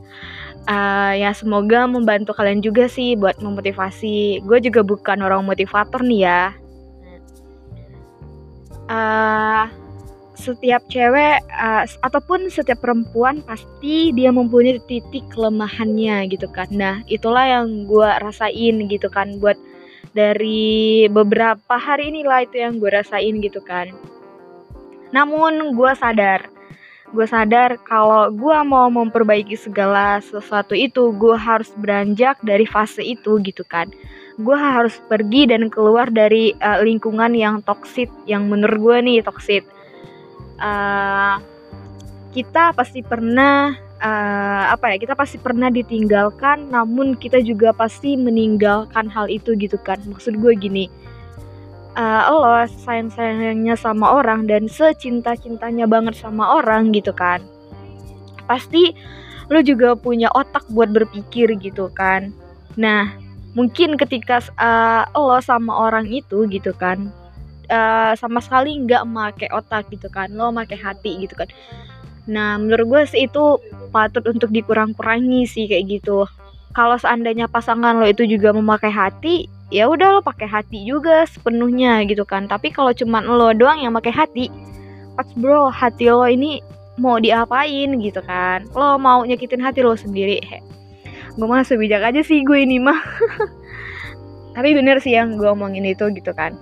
Uh, 0.66 1.14
ya 1.14 1.38
semoga 1.38 1.86
membantu 1.86 2.34
kalian 2.34 2.66
juga 2.66 2.90
sih 2.90 3.14
buat 3.14 3.38
memotivasi. 3.38 4.42
Gue 4.42 4.58
juga 4.58 4.82
bukan 4.82 5.22
orang 5.22 5.46
motivator 5.46 6.02
nih 6.02 6.26
ya. 6.26 6.44
Uh, 8.90 9.70
setiap 10.34 10.82
cewek 10.90 11.46
uh, 11.54 11.86
ataupun 12.10 12.50
setiap 12.50 12.82
perempuan 12.82 13.46
pasti 13.46 14.10
dia 14.18 14.34
mempunyai 14.34 14.82
titik 14.90 15.30
kelemahannya 15.30 16.26
gitu 16.26 16.50
kan. 16.50 16.74
Nah 16.74 17.06
itulah 17.06 17.46
yang 17.46 17.86
gue 17.86 18.10
rasain 18.18 18.90
gitu 18.90 19.14
kan 19.14 19.38
buat 19.38 19.62
dari 20.18 21.06
beberapa 21.06 21.78
hari 21.78 22.10
inilah 22.10 22.50
itu 22.50 22.58
yang 22.58 22.82
gue 22.82 22.90
rasain 22.90 23.38
gitu 23.38 23.62
kan. 23.62 23.94
Namun 25.14 25.78
gue 25.78 25.92
sadar 25.94 26.58
gue 27.08 27.24
sadar 27.24 27.80
kalau 27.88 28.28
gue 28.36 28.58
mau 28.68 28.92
memperbaiki 28.92 29.56
segala 29.56 30.20
sesuatu 30.20 30.76
itu 30.76 31.16
gue 31.16 31.40
harus 31.40 31.72
beranjak 31.80 32.36
dari 32.44 32.68
fase 32.68 33.00
itu 33.00 33.40
gitu 33.48 33.64
kan. 33.64 33.88
Gue 34.36 34.58
harus 34.60 35.00
pergi 35.08 35.48
dan 35.48 35.72
keluar 35.72 36.12
dari 36.12 36.52
uh, 36.60 36.84
lingkungan 36.84 37.32
yang 37.32 37.64
toksit 37.64 38.12
yang 38.28 38.52
menurut 38.52 38.78
gue 38.78 38.98
nih 39.08 39.18
toksit 39.24 39.64
uh, 40.60 41.40
kita 42.36 42.76
pasti 42.76 43.02
pernah 43.02 43.74
uh, 44.02 44.74
apa 44.74 44.94
ya 44.94 44.98
kita 45.02 45.14
pasti 45.14 45.38
pernah 45.42 45.68
ditinggalkan 45.72 46.72
namun 46.72 47.18
kita 47.18 47.42
juga 47.42 47.74
pasti 47.74 48.18
meninggalkan 48.18 49.10
hal 49.10 49.30
itu 49.30 49.54
gitu 49.58 49.78
kan. 49.82 50.02
Maksud 50.06 50.38
gue 50.40 50.54
gini 50.58 50.86
uh, 51.98 52.22
lo 52.30 52.64
sayang 52.70 53.10
sayangnya 53.10 53.74
sama 53.74 54.22
orang 54.22 54.46
dan 54.46 54.70
secinta 54.70 55.34
cintanya 55.34 55.90
banget 55.90 56.14
sama 56.16 56.62
orang 56.62 56.94
gitu 56.94 57.12
kan 57.12 57.42
pasti 58.46 58.94
lo 59.52 59.60
juga 59.66 59.98
punya 59.98 60.28
otak 60.36 60.68
buat 60.72 60.92
berpikir 60.92 61.56
gitu 61.60 61.88
kan. 61.96 62.36
Nah 62.76 63.16
mungkin 63.58 63.98
ketika 63.98 64.44
uh, 64.56 65.04
lo 65.18 65.42
sama 65.42 65.74
orang 65.90 66.06
itu 66.08 66.46
gitu 66.48 66.72
kan 66.78 67.10
uh, 67.74 68.14
sama 68.14 68.40
sekali 68.40 68.78
nggak 68.86 69.04
make 69.10 69.50
otak 69.50 69.90
gitu 69.90 70.08
kan 70.14 70.30
lo 70.32 70.54
make 70.54 70.78
hati 70.78 71.26
gitu 71.26 71.34
kan 71.34 71.50
Nah, 72.28 72.60
menurut 72.60 72.86
gue 72.88 73.02
sih 73.08 73.26
itu 73.26 73.60
patut 73.90 74.24
untuk 74.28 74.52
dikurang-kurangi 74.52 75.48
sih 75.48 75.66
kayak 75.66 76.00
gitu. 76.00 76.28
Kalau 76.76 77.00
seandainya 77.00 77.50
pasangan 77.50 77.98
lo 77.98 78.06
itu 78.06 78.28
juga 78.28 78.54
memakai 78.54 78.92
hati, 78.92 79.50
ya 79.74 79.90
udah 79.90 80.20
lo 80.20 80.22
pakai 80.22 80.46
hati 80.46 80.86
juga 80.86 81.26
sepenuhnya 81.26 82.04
gitu 82.06 82.28
kan. 82.28 82.46
Tapi 82.46 82.70
kalau 82.70 82.92
cuman 82.94 83.26
lo 83.26 83.56
doang 83.56 83.82
yang 83.82 83.96
pakai 83.96 84.14
hati, 84.14 84.46
pas 85.16 85.26
bro, 85.40 85.72
hati 85.72 86.12
lo 86.12 86.28
ini 86.28 86.62
mau 87.00 87.18
diapain 87.18 87.98
gitu 87.98 88.22
kan. 88.22 88.68
Lo 88.76 89.00
mau 89.00 89.24
nyakitin 89.26 89.64
hati 89.64 89.82
lo 89.82 89.98
sendiri. 89.98 90.38
He. 90.44 90.60
Gue 91.34 91.48
mah 91.48 91.66
sebijak 91.66 92.04
aja 92.04 92.22
sih 92.22 92.44
gue 92.46 92.60
ini 92.62 92.78
mah. 92.78 93.00
Tapi 94.58 94.74
bener 94.76 95.02
sih 95.02 95.16
yang 95.16 95.40
gue 95.40 95.50
omongin 95.50 95.86
itu 95.86 96.10
gitu 96.14 96.34
kan 96.34 96.54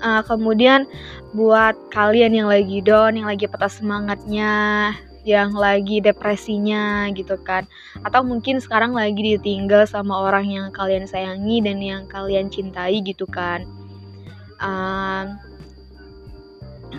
uh, 0.00 0.22
kemudian 0.24 0.88
buat 1.36 1.78
kalian 1.94 2.34
yang 2.34 2.48
lagi 2.50 2.82
down 2.82 3.14
yang 3.14 3.28
lagi 3.28 3.46
patah 3.46 3.70
semangatnya 3.70 4.92
yang 5.22 5.52
lagi 5.52 6.00
depresinya 6.00 7.08
gitu 7.12 7.36
kan. 7.40 7.68
Atau 8.02 8.24
mungkin 8.24 8.58
sekarang 8.58 8.96
lagi 8.96 9.36
ditinggal 9.36 9.84
sama 9.84 10.16
orang 10.16 10.48
yang 10.48 10.66
kalian 10.72 11.04
sayangi 11.04 11.60
dan 11.60 11.78
yang 11.80 12.02
kalian 12.08 12.48
cintai 12.48 13.04
gitu 13.04 13.28
kan. 13.28 13.68
Uh, 14.60 15.36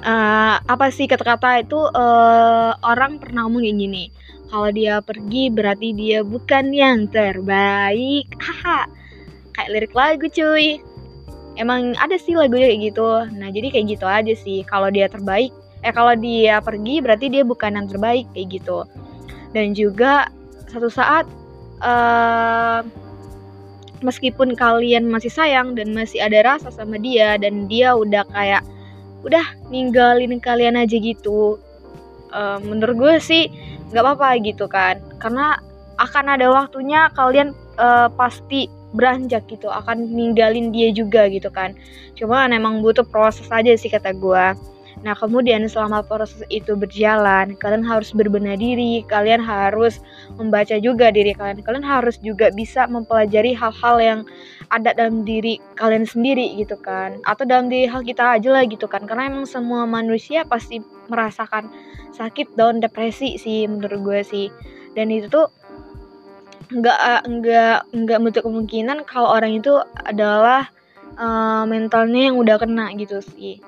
uh, 0.05 0.55
apa 0.61 0.93
sih 0.93 1.09
kata-kata 1.09 1.65
itu? 1.65 1.79
Uh, 1.91 2.77
orang 2.85 3.17
pernah 3.17 3.45
ngomong 3.49 3.65
kayak 3.65 3.77
gini 3.77 4.03
kalau 4.51 4.69
dia 4.69 4.99
pergi 4.99 5.47
berarti 5.47 5.89
dia 5.95 6.19
bukan 6.21 6.65
yang 6.75 7.09
terbaik. 7.09 8.29
Haha 8.37 9.01
kayak 9.51 9.69
lirik 9.71 9.93
lagu 9.93 10.27
cuy 10.31 10.79
emang 11.59 11.95
ada 11.99 12.15
sih 12.15 12.35
lagunya 12.37 12.71
kayak 12.71 12.93
gitu. 12.93 13.09
Nah 13.35 13.49
jadi 13.51 13.67
kayak 13.73 13.85
gitu 13.97 14.05
aja 14.07 14.33
sih. 14.35 14.63
Kalau 14.67 14.91
dia 14.91 15.07
terbaik 15.11 15.51
eh 15.81 15.89
kalau 15.89 16.13
dia 16.13 16.61
pergi 16.61 17.01
berarti 17.01 17.25
dia 17.33 17.41
bukan 17.41 17.73
yang 17.73 17.87
terbaik 17.89 18.29
kayak 18.35 18.61
gitu. 18.61 18.85
Dan 19.51 19.73
juga 19.75 20.29
satu 20.71 20.87
saat 20.87 21.27
uh, 21.83 22.85
meskipun 24.05 24.53
kalian 24.55 25.09
masih 25.09 25.29
sayang 25.29 25.73
dan 25.77 25.91
masih 25.93 26.21
ada 26.21 26.55
rasa 26.55 26.69
sama 26.73 26.97
dia 26.97 27.35
dan 27.37 27.67
dia 27.67 27.93
udah 27.93 28.25
kayak 28.31 28.63
udah 29.21 29.45
ninggalin 29.69 30.41
kalian 30.41 30.73
aja 30.79 30.97
gitu 30.97 31.61
uh, 32.33 32.57
menurut 32.63 32.97
gue 32.97 33.15
sih 33.21 33.43
nggak 33.91 34.01
apa-apa 34.05 34.29
gitu 34.41 34.65
kan. 34.69 35.01
Karena 35.19 35.59
akan 36.01 36.25
ada 36.33 36.47
waktunya 36.49 37.11
kalian 37.13 37.53
uh, 37.77 38.09
pasti 38.13 38.65
beranjak 38.91 39.47
gitu 39.47 39.71
akan 39.71 40.11
ninggalin 40.11 40.69
dia 40.69 40.91
juga 40.91 41.27
gitu 41.31 41.47
kan 41.51 41.75
cuma 42.15 42.47
emang 42.47 42.83
butuh 42.83 43.07
proses 43.07 43.47
aja 43.49 43.71
sih 43.75 43.91
kata 43.91 44.11
gue 44.15 44.45
Nah, 45.01 45.17
kemudian 45.17 45.65
selama 45.65 46.05
proses 46.05 46.45
itu 46.53 46.77
berjalan, 46.77 47.57
kalian 47.57 47.81
harus 47.81 48.13
berbenah 48.13 48.53
diri, 48.53 49.01
kalian 49.09 49.41
harus 49.41 49.97
membaca 50.37 50.77
juga 50.77 51.09
diri 51.09 51.33
kalian. 51.33 51.65
Kalian 51.65 51.85
harus 51.85 52.21
juga 52.21 52.53
bisa 52.53 52.85
mempelajari 52.85 53.57
hal-hal 53.57 53.97
yang 53.97 54.19
ada 54.69 54.93
dalam 54.93 55.25
diri 55.25 55.57
kalian 55.73 56.05
sendiri 56.05 56.53
gitu 56.53 56.77
kan. 56.77 57.17
Atau 57.25 57.49
dalam 57.49 57.65
diri 57.65 57.89
hal 57.89 58.05
kita 58.05 58.37
aja 58.37 58.49
lah 58.53 58.63
gitu 58.69 58.85
kan. 58.85 59.09
Karena 59.09 59.33
emang 59.33 59.49
semua 59.49 59.89
manusia 59.89 60.45
pasti 60.45 60.77
merasakan 61.09 61.73
sakit 62.13 62.53
down 62.53 62.77
depresi 62.77 63.41
sih 63.41 63.65
menurut 63.65 64.05
gue 64.05 64.21
sih. 64.21 64.47
Dan 64.93 65.09
itu 65.09 65.33
tuh 65.33 65.49
nggak 66.71 67.27
nggak 67.27 67.77
nggak 67.91 68.17
menutup 68.23 68.43
kemungkinan 68.47 69.03
kalau 69.03 69.35
orang 69.35 69.59
itu 69.59 69.75
adalah 70.07 70.71
uh, 71.19 71.67
mentalnya 71.67 72.31
yang 72.31 72.39
udah 72.39 72.55
kena 72.61 72.95
gitu 72.95 73.19
sih. 73.19 73.59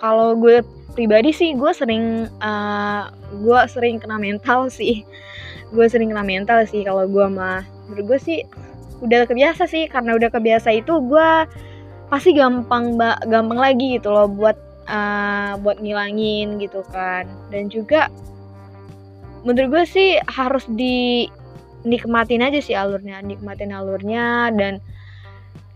Kalau 0.00 0.34
gue 0.40 0.64
pribadi 0.96 1.30
sih 1.32 1.52
gue 1.52 1.72
sering 1.76 2.28
uh, 2.40 3.12
gue 3.36 3.60
sering 3.68 4.00
kena 4.00 4.16
mental 4.16 4.68
sih. 4.78 5.04
Gue 5.72 5.88
sering 5.88 6.12
kena 6.12 6.24
mental 6.24 6.64
sih 6.64 6.84
kalau 6.84 7.04
gue 7.04 7.26
mah 7.28 7.64
menurut 7.88 8.16
gue 8.16 8.18
sih 8.20 8.38
udah 9.04 9.28
kebiasa 9.28 9.68
sih. 9.68 9.84
Karena 9.92 10.16
udah 10.16 10.32
kebiasa 10.32 10.72
itu 10.72 11.04
gue 11.04 11.30
pasti 12.08 12.36
gampang 12.36 12.96
mbak 12.96 13.24
gampang 13.28 13.56
lagi 13.60 13.96
gitu 13.96 14.12
loh 14.12 14.28
buat 14.28 14.56
uh, 14.88 15.60
buat 15.60 15.84
ngilangin 15.84 16.56
gitu 16.64 16.80
kan. 16.88 17.28
Dan 17.52 17.68
juga 17.68 18.08
menurut 19.44 19.68
gue 19.68 19.84
sih 19.84 20.10
harus 20.32 20.64
di 20.72 21.28
nikmatin 21.82 22.42
aja 22.42 22.58
sih 22.62 22.74
alurnya 22.76 23.20
nikmatin 23.22 23.74
alurnya. 23.74 24.50
Dan 24.54 24.78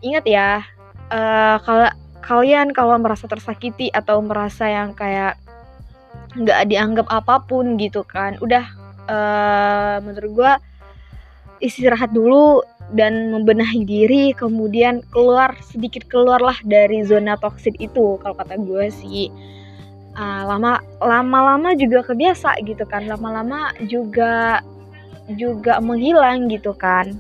ingat 0.03 0.25
ya 0.27 0.63
uh, 1.11 1.57
kalau 1.63 1.89
kalian 2.27 2.75
kalau 2.75 2.99
merasa 2.99 3.31
tersakiti 3.31 3.91
atau 3.95 4.19
merasa 4.19 4.67
yang 4.67 4.93
kayak 4.95 5.39
nggak 6.37 6.69
dianggap 6.69 7.07
apa 7.09 7.41
pun 7.47 7.81
gitu 7.81 8.05
kan 8.05 8.37
udah 8.45 8.65
uh, 9.09 9.97
menurut 10.05 10.31
gue 10.37 10.53
istirahat 11.65 12.13
dulu 12.13 12.61
dan 12.93 13.33
membenahi 13.33 13.83
diri 13.83 14.31
kemudian 14.37 15.03
keluar 15.11 15.57
sedikit 15.65 16.07
keluarlah 16.07 16.55
dari 16.63 17.03
zona 17.03 17.35
toksik 17.41 17.75
itu 17.83 18.21
kalau 18.21 18.37
kata 18.37 18.59
gue 18.61 18.87
sih. 18.93 19.31
Uh, 20.17 20.49
lama 20.49 20.81
lama-lama 20.97 21.77
juga 21.77 22.01
kebiasa 22.01 22.57
gitu 22.65 22.89
kan 22.89 23.05
lama-lama 23.05 23.69
juga 23.85 24.65
juga 25.35 25.83
menghilang 25.83 26.47
gitu 26.47 26.71
kan. 26.77 27.19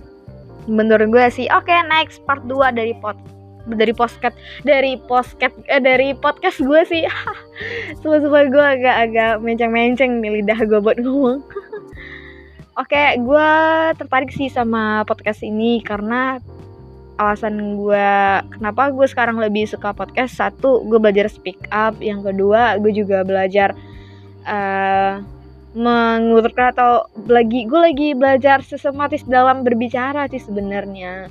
Menurut 0.70 1.10
gue 1.10 1.26
sih 1.30 1.46
oke 1.50 1.66
okay, 1.66 1.82
next 1.90 2.22
part 2.26 2.42
2 2.46 2.74
dari 2.74 2.94
podcast 2.98 3.34
dari 3.66 3.90
podcast 3.90 4.36
dari 4.62 4.94
podcast 5.10 5.54
eh, 5.66 5.82
dari 5.82 6.14
podcast 6.14 6.62
gue 6.62 6.80
sih. 6.86 7.02
Semua 7.98 8.22
semua 8.22 8.46
gue 8.46 8.62
agak-agak 8.78 9.42
menceng-menceng 9.42 10.22
nih 10.22 10.40
lidah 10.40 10.60
gue 10.62 10.78
buat 10.78 11.02
ngomong. 11.02 11.42
Oke 12.82 13.18
gue 13.18 13.48
tertarik 13.96 14.30
sih 14.30 14.52
sama 14.52 15.02
podcast 15.08 15.42
ini 15.42 15.80
karena 15.82 16.38
alasan 17.16 17.80
gue 17.80 18.12
kenapa 18.52 18.92
gue 18.92 19.06
sekarang 19.08 19.40
lebih 19.40 19.66
suka 19.66 19.90
podcast. 19.90 20.38
Satu 20.38 20.86
gue 20.86 21.00
belajar 21.02 21.26
speak 21.26 21.66
up. 21.74 21.98
Yang 21.98 22.30
kedua 22.30 22.78
gue 22.78 22.92
juga 22.94 23.26
belajar 23.26 23.74
uh, 24.46 25.24
menguturkan 25.76 26.72
atau 26.72 27.04
lagi 27.28 27.68
gue 27.68 27.76
lagi 27.76 28.08
belajar 28.16 28.64
sistematis 28.64 29.20
dalam 29.28 29.60
berbicara 29.60 30.24
sih 30.32 30.40
sebenarnya. 30.40 31.28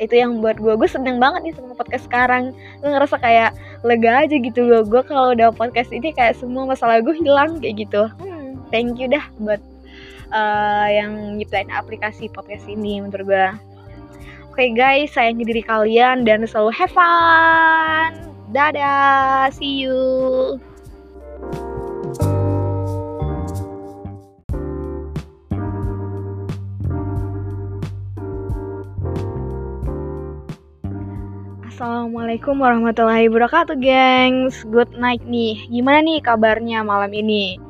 Itu 0.00 0.16
yang 0.16 0.40
buat 0.40 0.56
gue 0.56 0.72
gue 0.72 0.88
seneng 0.88 1.20
banget 1.20 1.44
nih 1.44 1.54
sama 1.54 1.76
podcast 1.76 2.08
sekarang. 2.08 2.56
Gue 2.80 2.88
ngerasa 2.96 3.20
kayak 3.20 3.52
lega 3.84 4.24
aja 4.24 4.36
gitu 4.40 4.60
gue 4.64 4.80
gue 4.88 5.02
kalau 5.04 5.36
udah 5.36 5.52
podcast 5.52 5.92
ini 5.92 6.16
kayak 6.16 6.40
semua 6.40 6.64
masalah 6.64 7.04
gue 7.04 7.12
hilang 7.12 7.60
kayak 7.60 7.84
gitu. 7.84 8.08
Hmm, 8.16 8.56
thank 8.72 8.96
you 8.96 9.04
dah 9.04 9.28
buat 9.36 9.60
uh, 10.32 10.88
yang 10.88 11.36
nyiptain 11.36 11.68
aplikasi 11.68 12.32
podcast 12.32 12.64
ini 12.64 13.04
menurut 13.04 13.28
gue 13.28 13.46
oke 14.48 14.56
okay, 14.56 14.72
guys 14.72 15.12
sayangi 15.12 15.44
diri 15.44 15.60
kalian 15.60 16.24
dan 16.24 16.48
selalu 16.48 16.72
have 16.72 16.92
fun. 16.92 18.16
Dadah 18.54 19.52
see 19.52 19.84
you 19.84 20.00
Assalamualaikum 31.76 32.56
warahmatullahi 32.56 33.28
wabarakatuh, 33.28 33.76
gengs. 33.84 34.64
Good 34.64 34.96
night 34.96 35.20
nih. 35.28 35.60
Gimana 35.68 36.00
nih 36.00 36.24
kabarnya 36.24 36.80
malam 36.80 37.12
ini? 37.12 37.60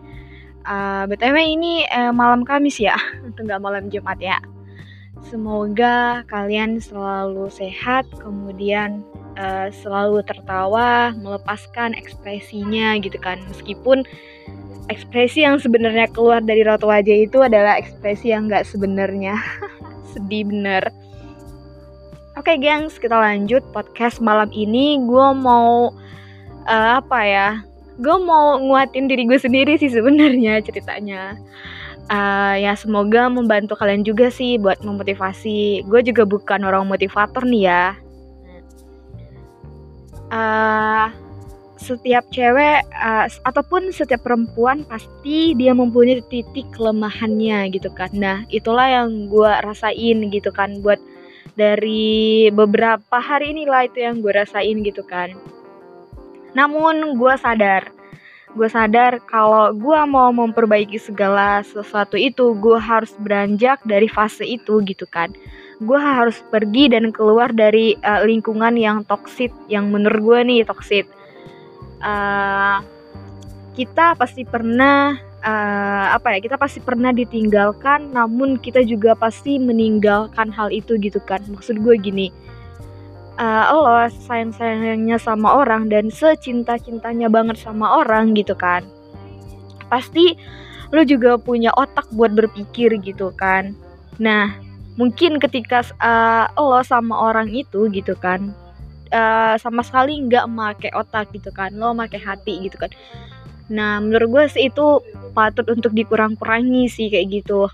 Uh, 0.63 1.11
btw 1.11 1.35
ini 1.35 1.83
uh, 1.91 2.15
malam 2.15 2.47
Kamis 2.47 2.79
ya, 2.79 2.95
nggak 3.35 3.59
malam 3.59 3.91
Jumat 3.91 4.15
ya. 4.23 4.39
Semoga 5.27 6.23
kalian 6.31 6.79
selalu 6.79 7.51
sehat, 7.51 8.07
kemudian 8.23 9.03
uh, 9.43 9.75
selalu 9.75 10.23
tertawa, 10.23 11.11
melepaskan 11.19 11.91
ekspresinya 11.99 12.95
gitu 13.03 13.19
kan. 13.19 13.43
Meskipun 13.51 14.07
ekspresi 14.87 15.43
yang 15.43 15.59
sebenarnya 15.59 16.07
keluar 16.15 16.39
dari 16.47 16.63
raut 16.63 16.87
wajah 16.87 17.27
itu 17.27 17.43
adalah 17.43 17.75
ekspresi 17.75 18.31
yang 18.31 18.47
nggak 18.47 18.71
sebenarnya. 18.71 19.35
Sedih 20.15 20.47
bener. 20.47 20.95
Oke 22.37 22.53
okay, 22.53 22.69
gengs, 22.69 23.01
kita 23.01 23.17
lanjut 23.17 23.65
podcast 23.73 24.21
malam 24.21 24.53
ini. 24.53 25.01
Gue 25.01 25.33
mau 25.33 25.89
uh, 26.69 26.91
apa 27.01 27.25
ya? 27.25 27.65
Gue 27.97 28.13
mau 28.21 28.61
nguatin 28.61 29.09
diri 29.09 29.25
gue 29.25 29.41
sendiri 29.41 29.81
sih 29.81 29.89
sebenarnya 29.89 30.61
ceritanya. 30.61 31.41
Uh, 32.13 32.61
ya 32.61 32.77
semoga 32.77 33.33
membantu 33.33 33.73
kalian 33.81 34.05
juga 34.05 34.29
sih 34.29 34.61
buat 34.61 34.85
memotivasi. 34.85 35.89
Gue 35.89 36.05
juga 36.05 36.29
bukan 36.29 36.61
orang 36.61 36.85
motivator 36.85 37.41
nih 37.41 37.73
ya. 37.73 37.97
Uh, 40.29 41.09
setiap 41.81 42.29
cewek 42.29 42.85
uh, 43.01 43.33
ataupun 43.49 43.89
setiap 43.97 44.21
perempuan 44.21 44.85
pasti 44.85 45.57
dia 45.57 45.73
mempunyai 45.73 46.21
titik 46.29 46.69
kelemahannya 46.77 47.73
gitu 47.73 47.89
kan. 47.97 48.13
Nah 48.13 48.45
itulah 48.53 48.93
yang 48.93 49.33
gue 49.33 49.53
rasain 49.65 50.29
gitu 50.29 50.53
kan 50.53 50.85
buat 50.85 51.01
dari 51.55 52.49
beberapa 52.51 53.21
hari 53.23 53.55
inilah 53.55 53.87
itu 53.87 54.03
yang 54.03 54.19
gue 54.19 54.33
rasain 54.35 54.83
gitu 54.83 55.07
kan. 55.07 55.37
Namun 56.57 57.15
gue 57.15 57.35
sadar 57.39 57.95
gue 58.57 58.73
sadar 58.73 59.21
kalau 59.29 59.69
gue 59.77 60.01
mau 60.09 60.33
memperbaiki 60.33 60.97
segala 60.97 61.61
sesuatu 61.61 62.17
itu 62.17 62.57
gue 62.57 62.81
harus 62.81 63.13
beranjak 63.21 63.85
dari 63.85 64.09
fase 64.09 64.49
itu 64.49 64.81
gitu 64.89 65.05
kan. 65.05 65.37
Gue 65.85 66.01
harus 66.01 66.41
pergi 66.49 66.89
dan 66.89 67.13
keluar 67.13 67.53
dari 67.53 67.93
uh, 68.01 68.25
lingkungan 68.25 68.81
yang 68.81 69.05
toksit 69.05 69.53
yang 69.69 69.93
menurut 69.93 70.25
gue 70.25 70.41
nih 70.49 70.65
toksit 70.65 71.05
uh, 72.01 72.81
kita 73.77 74.17
pasti 74.17 74.49
pernah 74.49 75.21
uh, 75.47 76.07
apa 76.19 76.37
ya 76.37 76.39
kita 76.43 76.59
pasti 76.59 76.83
pernah 76.83 77.15
ditinggalkan 77.15 78.11
namun 78.11 78.59
kita 78.59 78.83
juga 78.83 79.15
pasti 79.15 79.57
meninggalkan 79.63 80.51
hal 80.51 80.75
itu 80.75 80.99
gitu 80.99 81.23
kan. 81.23 81.41
Maksud 81.47 81.81
gue 81.81 81.95
gini 81.97 82.29
uh, 83.41 83.65
lo 83.73 84.09
sayang 84.27 84.53
sayangnya 84.53 85.17
sama 85.21 85.61
orang 85.61 85.89
dan 85.89 86.09
secinta 86.09 86.81
cintanya 86.81 87.29
banget 87.29 87.61
sama 87.61 88.01
orang 88.03 88.33
gitu 88.37 88.57
kan 88.57 88.85
pasti 89.87 90.35
lo 90.91 91.03
juga 91.07 91.39
punya 91.39 91.71
otak 91.75 92.07
buat 92.15 92.31
berpikir 92.31 92.95
gitu 93.03 93.35
kan. 93.35 93.75
Nah 94.23 94.55
mungkin 94.97 95.39
ketika 95.43 95.85
uh, 96.01 96.49
lo 96.57 96.81
sama 96.83 97.15
orang 97.31 97.53
itu 97.53 97.87
gitu 97.93 98.17
kan 98.17 98.55
uh, 99.13 99.55
sama 99.61 99.85
sekali 99.85 100.17
nggak 100.27 100.47
make 100.49 100.91
otak 100.97 101.29
gitu 101.37 101.53
kan 101.53 101.75
lo 101.77 101.93
make 101.93 102.17
hati 102.17 102.67
gitu 102.67 102.81
kan 102.81 102.91
Nah, 103.67 103.99
menurut 103.99 104.29
gue 104.31 104.45
sih 104.53 104.71
itu 104.71 105.03
patut 105.35 105.67
untuk 105.67 105.91
dikurang-kurangi 105.93 106.87
sih 106.87 107.11
kayak 107.11 107.43
gitu. 107.43 107.67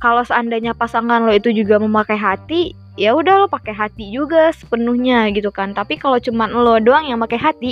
Kalau 0.00 0.24
seandainya 0.24 0.72
pasangan 0.72 1.26
lo 1.28 1.32
itu 1.34 1.52
juga 1.52 1.76
memakai 1.76 2.16
hati, 2.16 2.72
ya 2.96 3.12
udah 3.12 3.44
lo 3.44 3.46
pakai 3.50 3.74
hati 3.76 4.08
juga 4.08 4.48
sepenuhnya 4.54 5.28
gitu 5.34 5.52
kan. 5.52 5.76
Tapi 5.76 6.00
kalau 6.00 6.16
cuma 6.22 6.48
lo 6.48 6.80
doang 6.80 7.04
yang 7.04 7.20
pakai 7.20 7.36
hati, 7.36 7.70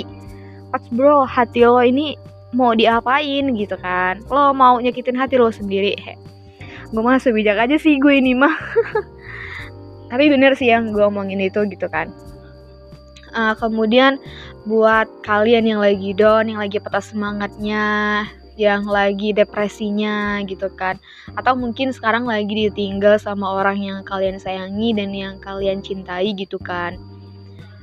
pas 0.69 0.83
bro, 0.93 1.25
hati 1.25 1.65
lo 1.65 1.81
ini 1.81 2.13
mau 2.53 2.77
diapain 2.77 3.49
gitu 3.57 3.75
kan. 3.81 4.21
Lo 4.29 4.53
mau 4.53 4.77
nyakitin 4.77 5.17
hati 5.17 5.41
lo 5.41 5.49
sendiri. 5.49 5.97
He. 5.97 6.13
Gue 6.93 7.01
mah 7.01 7.17
sebijak 7.17 7.57
aja 7.57 7.77
sih 7.81 7.97
gue 7.97 8.13
ini 8.13 8.37
mah. 8.37 8.53
Tapi 10.13 10.25
bener 10.29 10.53
sih 10.53 10.69
yang 10.69 10.93
gue 10.93 11.05
omongin 11.05 11.41
itu 11.41 11.65
gitu 11.69 11.89
kan 11.89 12.09
uh, 13.33 13.53
kemudian 13.57 14.17
buat 14.69 15.09
kalian 15.25 15.65
yang 15.65 15.81
lagi 15.81 16.13
down 16.13 16.45
yang 16.45 16.61
lagi 16.61 16.77
patah 16.77 17.01
semangatnya 17.01 18.23
yang 18.59 18.85
lagi 18.85 19.31
depresinya 19.33 20.43
gitu 20.45 20.69
kan. 20.77 21.01
Atau 21.33 21.55
mungkin 21.57 21.95
sekarang 21.95 22.27
lagi 22.29 22.69
ditinggal 22.69 23.17
sama 23.17 23.55
orang 23.55 23.81
yang 23.81 23.99
kalian 24.05 24.37
sayangi 24.37 24.93
dan 24.93 25.09
yang 25.15 25.41
kalian 25.41 25.81
cintai 25.81 26.35
gitu 26.37 26.61
kan. 26.61 26.99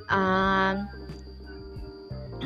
Uh, 0.07 0.87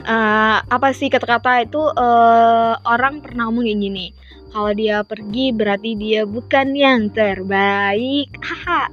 uh, 0.08 0.64
apa 0.64 0.88
sih 0.96 1.12
kata-kata 1.12 1.66
itu? 1.66 1.82
Uh, 1.98 2.78
orang 2.86 3.20
pernah 3.20 3.50
ngomong 3.50 3.66
kayak 3.68 3.82
gini 3.82 4.06
kalau 4.50 4.72
dia 4.74 5.02
pergi 5.04 5.52
berarti 5.52 5.90
dia 5.98 6.22
bukan 6.24 6.72
yang 6.72 7.10
terbaik. 7.10 8.30
Haha 8.46 8.88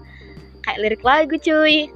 kayak 0.67 0.79
lirik 0.83 1.03
lagu 1.07 1.39
cuy 1.39 1.87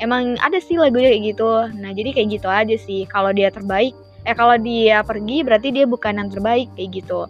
emang 0.00 0.40
ada 0.40 0.56
sih 0.58 0.80
lagunya 0.80 1.12
kayak 1.12 1.24
gitu. 1.36 1.50
Nah 1.76 1.90
jadi 1.92 2.10
kayak 2.16 2.28
gitu 2.40 2.48
aja 2.48 2.76
sih. 2.80 3.04
Kalau 3.06 3.30
dia 3.30 3.52
terbaik 3.52 3.94
eh 4.28 4.36
kalau 4.36 4.56
dia 4.60 5.00
pergi 5.00 5.40
berarti 5.40 5.72
dia 5.72 5.88
bukan 5.88 6.20
yang 6.20 6.28
terbaik 6.32 6.68
kayak 6.76 7.04
gitu. 7.04 7.28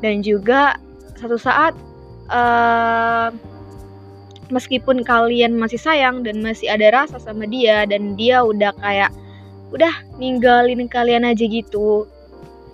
Dan 0.00 0.22
juga 0.22 0.78
satu 1.18 1.36
saat 1.36 1.74
uh, 2.30 3.30
meskipun 4.50 5.02
kalian 5.02 5.58
masih 5.58 5.78
sayang 5.78 6.22
dan 6.22 6.38
masih 6.42 6.70
ada 6.70 6.90
rasa 6.94 7.18
sama 7.18 7.46
dia 7.50 7.82
dan 7.86 8.14
dia 8.14 8.42
udah 8.42 8.70
kayak 8.78 9.10
udah 9.74 9.90
ninggalin 10.22 10.86
kalian 10.86 11.26
aja 11.26 11.42
gitu 11.42 12.06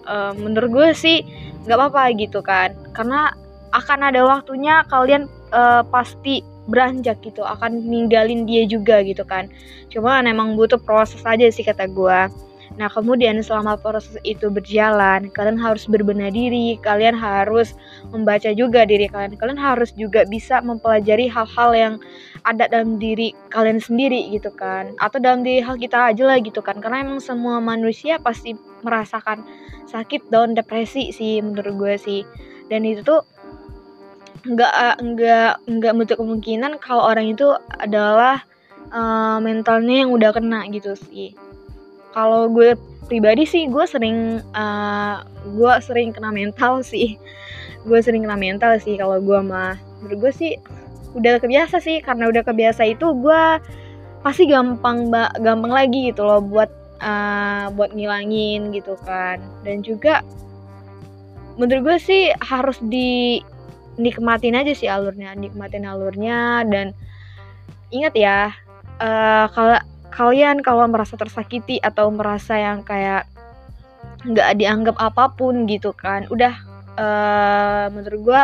uh, 0.05 0.37
menurut 0.37 0.69
gue 0.69 0.89
sih 0.93 1.19
nggak 1.65 1.79
apa-apa 1.79 2.03
gitu 2.19 2.41
kan. 2.45 2.75
Karena 2.93 3.33
akan 3.73 4.13
ada 4.13 4.21
waktunya 4.29 4.85
kalian 4.93 5.29
uh, 5.55 5.81
pasti 5.89 6.45
beranjak 6.71 7.19
gitu 7.23 7.43
akan 7.43 7.83
ninggalin 7.83 8.47
dia 8.47 8.67
juga 8.67 9.03
gitu 9.03 9.23
kan 9.27 9.51
cuma 9.91 10.23
emang 10.23 10.55
butuh 10.55 10.79
proses 10.79 11.21
aja 11.27 11.51
sih 11.51 11.67
kata 11.67 11.91
gue 11.91 12.31
Nah, 12.81 12.89
kemudian 12.89 13.37
selama 13.45 13.77
proses 13.77 14.17
itu 14.25 14.49
berjalan, 14.49 15.29
kalian 15.37 15.61
harus 15.61 15.85
berbenah 15.85 16.33
diri, 16.33 16.81
kalian 16.81 17.13
harus 17.13 17.77
membaca 18.09 18.49
juga 18.57 18.89
diri 18.89 19.13
kalian. 19.13 19.37
Kalian 19.37 19.61
harus 19.61 19.93
juga 19.93 20.25
bisa 20.25 20.65
mempelajari 20.65 21.29
hal-hal 21.29 21.71
yang 21.77 21.95
ada 22.49 22.67
dalam 22.73 22.97
diri 22.97 23.37
kalian 23.53 23.77
sendiri 23.77 24.33
gitu 24.33 24.49
kan. 24.57 24.97
Atau 25.05 25.21
dalam 25.21 25.45
diri 25.45 25.61
hal 25.61 25.77
kita 25.77 26.17
aja 26.17 26.25
lah 26.25 26.41
gitu 26.41 26.65
kan. 26.65 26.81
Karena 26.81 27.05
emang 27.05 27.21
semua 27.21 27.61
manusia 27.61 28.17
pasti 28.17 28.57
merasakan 28.81 29.45
sakit 29.93 30.33
daun 30.33 30.57
depresi 30.57 31.13
sih 31.13 31.45
menurut 31.45 31.77
gue 31.77 31.95
sih. 32.01 32.21
Dan 32.73 32.89
itu 32.89 33.05
tuh 33.05 33.21
nggak 34.43 34.99
nggak 34.99 35.53
nggak 35.71 35.93
menutup 35.95 36.19
kemungkinan 36.19 36.83
kalau 36.83 37.07
orang 37.07 37.31
itu 37.31 37.55
adalah 37.79 38.43
uh, 38.91 39.39
mentalnya 39.39 40.07
yang 40.07 40.11
udah 40.11 40.31
kena 40.35 40.67
gitu 40.75 40.99
sih. 40.99 41.35
Kalau 42.13 42.51
gue 42.51 42.75
pribadi 43.07 43.47
sih 43.49 43.71
gue 43.71 43.85
sering 43.87 44.43
uh, 44.53 45.23
gue 45.47 45.73
sering 45.83 46.11
kena 46.11 46.35
mental 46.35 46.83
sih. 46.93 47.17
Gue 47.87 47.99
sering 48.03 48.27
kena 48.27 48.39
mental 48.39 48.79
sih 48.83 48.99
kalau 48.99 49.19
gue 49.23 49.39
mah. 49.43 49.79
Menurut 50.03 50.29
gue 50.29 50.33
sih 50.35 50.53
udah 51.15 51.39
kebiasa 51.39 51.79
sih. 51.79 52.03
Karena 52.03 52.27
udah 52.27 52.43
kebiasa 52.43 52.83
itu 52.87 53.15
gue 53.15 53.43
pasti 54.23 54.47
gampang 54.47 55.11
gampang 55.43 55.73
lagi 55.75 56.15
gitu 56.15 56.23
loh 56.23 56.39
buat 56.39 56.71
uh, 57.03 57.71
buat 57.75 57.95
ngilangin 57.95 58.75
gitu 58.75 58.99
kan. 59.07 59.39
Dan 59.63 59.87
juga 59.87 60.23
menurut 61.57 61.95
gue 61.95 61.99
sih 62.01 62.23
harus 62.41 62.81
di 62.83 63.43
nikmatin 64.01 64.57
aja 64.57 64.73
sih 64.73 64.89
alurnya 64.89 65.35
nikmatin 65.37 65.89
alurnya. 65.89 66.65
Dan 66.69 66.93
ingat 67.93 68.15
ya 68.17 68.53
uh, 69.01 69.47
kalau 69.53 69.79
kalian 70.13 70.61
kalau 70.61 70.85
merasa 70.89 71.17
tersakiti 71.17 71.81
atau 71.81 72.13
merasa 72.13 72.61
yang 72.61 72.85
kayak 72.85 73.25
nggak 74.23 74.55
dianggap 74.61 74.97
apa 75.03 75.35
pun 75.35 75.67
gitu 75.67 75.91
kan 75.97 76.29
udah 76.31 76.55
uh, 76.95 77.87
menurut 77.91 78.21
gue 78.23 78.43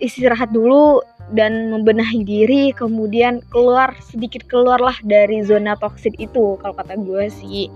istirahat 0.00 0.50
dulu 0.50 1.04
dan 1.30 1.70
membenahi 1.70 2.26
diri 2.26 2.74
kemudian 2.74 3.40
keluar 3.52 3.94
sedikit 4.02 4.44
keluarlah 4.50 4.96
dari 5.06 5.44
zona 5.46 5.78
toksik 5.78 6.18
itu 6.18 6.58
kalau 6.58 6.74
kata 6.74 6.98
gue 6.98 7.30
sih. 7.30 7.70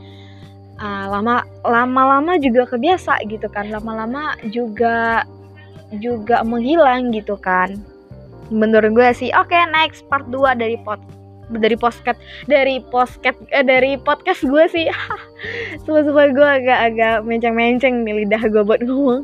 Uh, 0.76 1.08
lama 1.08 1.40
lama-lama 1.64 2.36
juga 2.36 2.68
kebiasa 2.68 3.24
gitu 3.32 3.48
kan 3.48 3.72
lama-lama 3.72 4.36
juga 4.52 5.24
juga 6.02 6.42
menghilang 6.42 7.14
gitu 7.14 7.38
kan. 7.38 7.78
Menurut 8.50 8.94
gue 8.94 9.10
sih 9.14 9.30
oke 9.34 9.50
okay, 9.50 9.62
next 9.74 10.06
part 10.06 10.26
2 10.30 10.54
dari 10.58 10.78
podcast 10.82 11.16
dari 11.46 11.78
podcast 11.78 12.18
dari 12.50 12.82
podcast 12.82 13.38
eh, 13.54 13.62
dari 13.62 13.94
podcast 13.98 14.42
gue 14.42 14.64
sih. 14.70 14.86
Semua 15.86 16.02
semua 16.02 16.26
gue 16.30 16.48
agak-agak 16.62 17.22
menceng-menceng 17.22 18.02
nih 18.02 18.26
lidah 18.26 18.42
gue 18.50 18.62
buat 18.66 18.82
ngomong. 18.82 19.22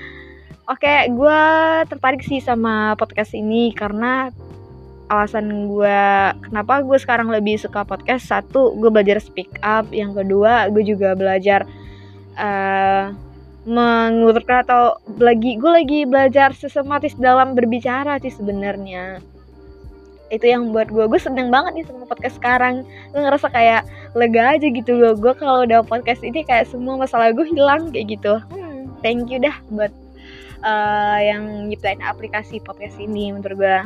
Oke 0.72 1.12
gue 1.12 1.40
tertarik 1.92 2.24
sih 2.24 2.40
sama 2.40 2.96
podcast 2.96 3.36
ini 3.36 3.70
karena 3.76 4.32
alasan 5.12 5.68
gue 5.68 6.00
kenapa 6.48 6.80
gue 6.80 6.98
sekarang 6.98 7.30
lebih 7.30 7.60
suka 7.60 7.86
podcast. 7.86 8.26
Satu 8.26 8.74
gue 8.74 8.90
belajar 8.90 9.22
speak 9.22 9.60
up. 9.62 9.86
Yang 9.94 10.24
kedua 10.24 10.72
gue 10.74 10.82
juga 10.82 11.14
belajar 11.14 11.68
uh, 12.34 13.14
mengutarakan 13.64 14.60
atau 14.68 14.84
lagi 15.16 15.56
gue 15.56 15.70
lagi 15.72 15.98
belajar 16.04 16.52
sistematis 16.52 17.16
dalam 17.16 17.56
berbicara 17.56 18.20
sih 18.20 18.32
sebenarnya. 18.32 19.24
Itu 20.28 20.44
yang 20.44 20.72
buat 20.72 20.92
gue 20.92 21.08
gue 21.08 21.20
seneng 21.20 21.48
banget 21.48 21.80
nih 21.80 21.84
sama 21.88 22.04
podcast 22.04 22.36
sekarang. 22.36 22.84
Gue 23.12 23.20
ngerasa 23.24 23.48
kayak 23.48 23.88
lega 24.12 24.56
aja 24.56 24.66
gitu 24.68 25.00
gue 25.00 25.12
gue 25.16 25.32
kalau 25.36 25.64
udah 25.64 25.80
podcast 25.80 26.20
ini 26.20 26.44
kayak 26.44 26.68
semua 26.68 27.00
masalah 27.00 27.32
gue 27.32 27.46
hilang 27.48 27.88
kayak 27.88 28.20
gitu. 28.20 28.36
Hmm, 28.52 28.92
thank 29.00 29.32
you 29.32 29.40
dah 29.40 29.56
buat 29.72 29.92
uh, 30.64 31.18
yang 31.20 31.68
nyiptain 31.68 32.00
aplikasi 32.04 32.60
podcast 32.60 33.00
ini 33.00 33.32
menurut 33.32 33.56
gue 33.56 33.78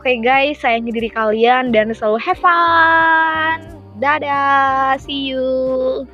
oke 0.00 0.08
okay, 0.08 0.16
guys 0.20 0.56
sayangi 0.60 0.92
diri 0.92 1.10
kalian 1.12 1.68
dan 1.72 1.92
selalu 1.92 2.20
have 2.20 2.40
fun. 2.40 3.60
Dadah 4.00 4.96
see 4.96 5.36
you 5.36 6.08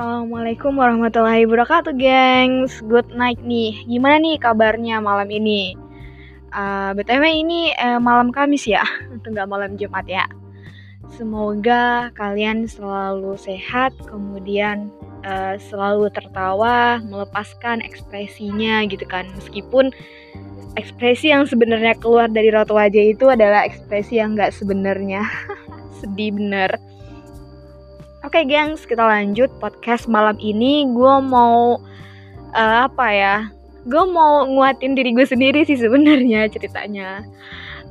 Assalamualaikum 0.00 0.80
warahmatullahi 0.80 1.44
wabarakatuh, 1.44 1.92
gengs. 2.00 2.80
Good 2.88 3.12
night 3.12 3.36
nih. 3.44 3.84
Gimana 3.84 4.16
nih 4.16 4.40
kabarnya 4.40 4.96
malam 4.96 5.28
ini? 5.28 5.76
Uh, 6.56 6.96
eh, 6.96 7.04
btw 7.04 7.20
ini 7.28 7.76
uh, 7.76 8.00
malam 8.00 8.32
Kamis 8.32 8.64
ya, 8.64 8.80
nggak 9.28 9.44
malam 9.44 9.76
Jumat 9.76 10.08
ya. 10.08 10.24
Semoga 11.12 12.08
kalian 12.16 12.64
selalu 12.64 13.36
sehat, 13.36 13.92
kemudian 14.08 14.88
uh, 15.20 15.60
selalu 15.60 16.08
tertawa, 16.16 17.04
melepaskan 17.04 17.84
ekspresinya 17.84 18.88
gitu 18.88 19.04
kan. 19.04 19.28
Meskipun 19.36 19.92
ekspresi 20.80 21.28
yang 21.28 21.44
sebenarnya 21.44 21.92
keluar 22.00 22.32
dari 22.32 22.48
raut 22.48 22.72
wajah 22.72 23.04
itu 23.04 23.28
adalah 23.28 23.68
ekspresi 23.68 24.16
yang 24.16 24.32
nggak 24.32 24.56
sebenarnya. 24.56 25.28
Sedih 26.00 26.40
bener. 26.40 26.89
Oke, 28.20 28.44
okay, 28.44 28.52
gengs, 28.52 28.84
kita 28.84 29.00
lanjut 29.00 29.48
podcast 29.64 30.04
malam 30.04 30.36
ini. 30.44 30.84
Gue 30.92 31.24
mau 31.24 31.80
uh, 32.52 32.78
apa 32.84 33.06
ya? 33.08 33.48
Gue 33.88 34.04
mau 34.12 34.44
nguatin 34.44 34.92
diri 34.92 35.16
gue 35.16 35.24
sendiri 35.24 35.64
sih 35.64 35.80
sebenarnya 35.80 36.52
ceritanya. 36.52 37.24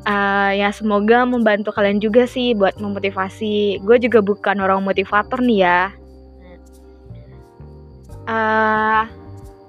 Uh, 0.05 0.53
ya 0.53 0.69
semoga 0.69 1.25
membantu 1.25 1.73
kalian 1.73 1.97
juga 1.97 2.29
sih 2.29 2.53
buat 2.53 2.77
memotivasi. 2.77 3.81
Gue 3.81 3.97
juga 3.97 4.21
bukan 4.21 4.61
orang 4.61 4.85
motivator 4.85 5.41
nih 5.41 5.65
ya. 5.65 5.81
Uh, 8.29 9.09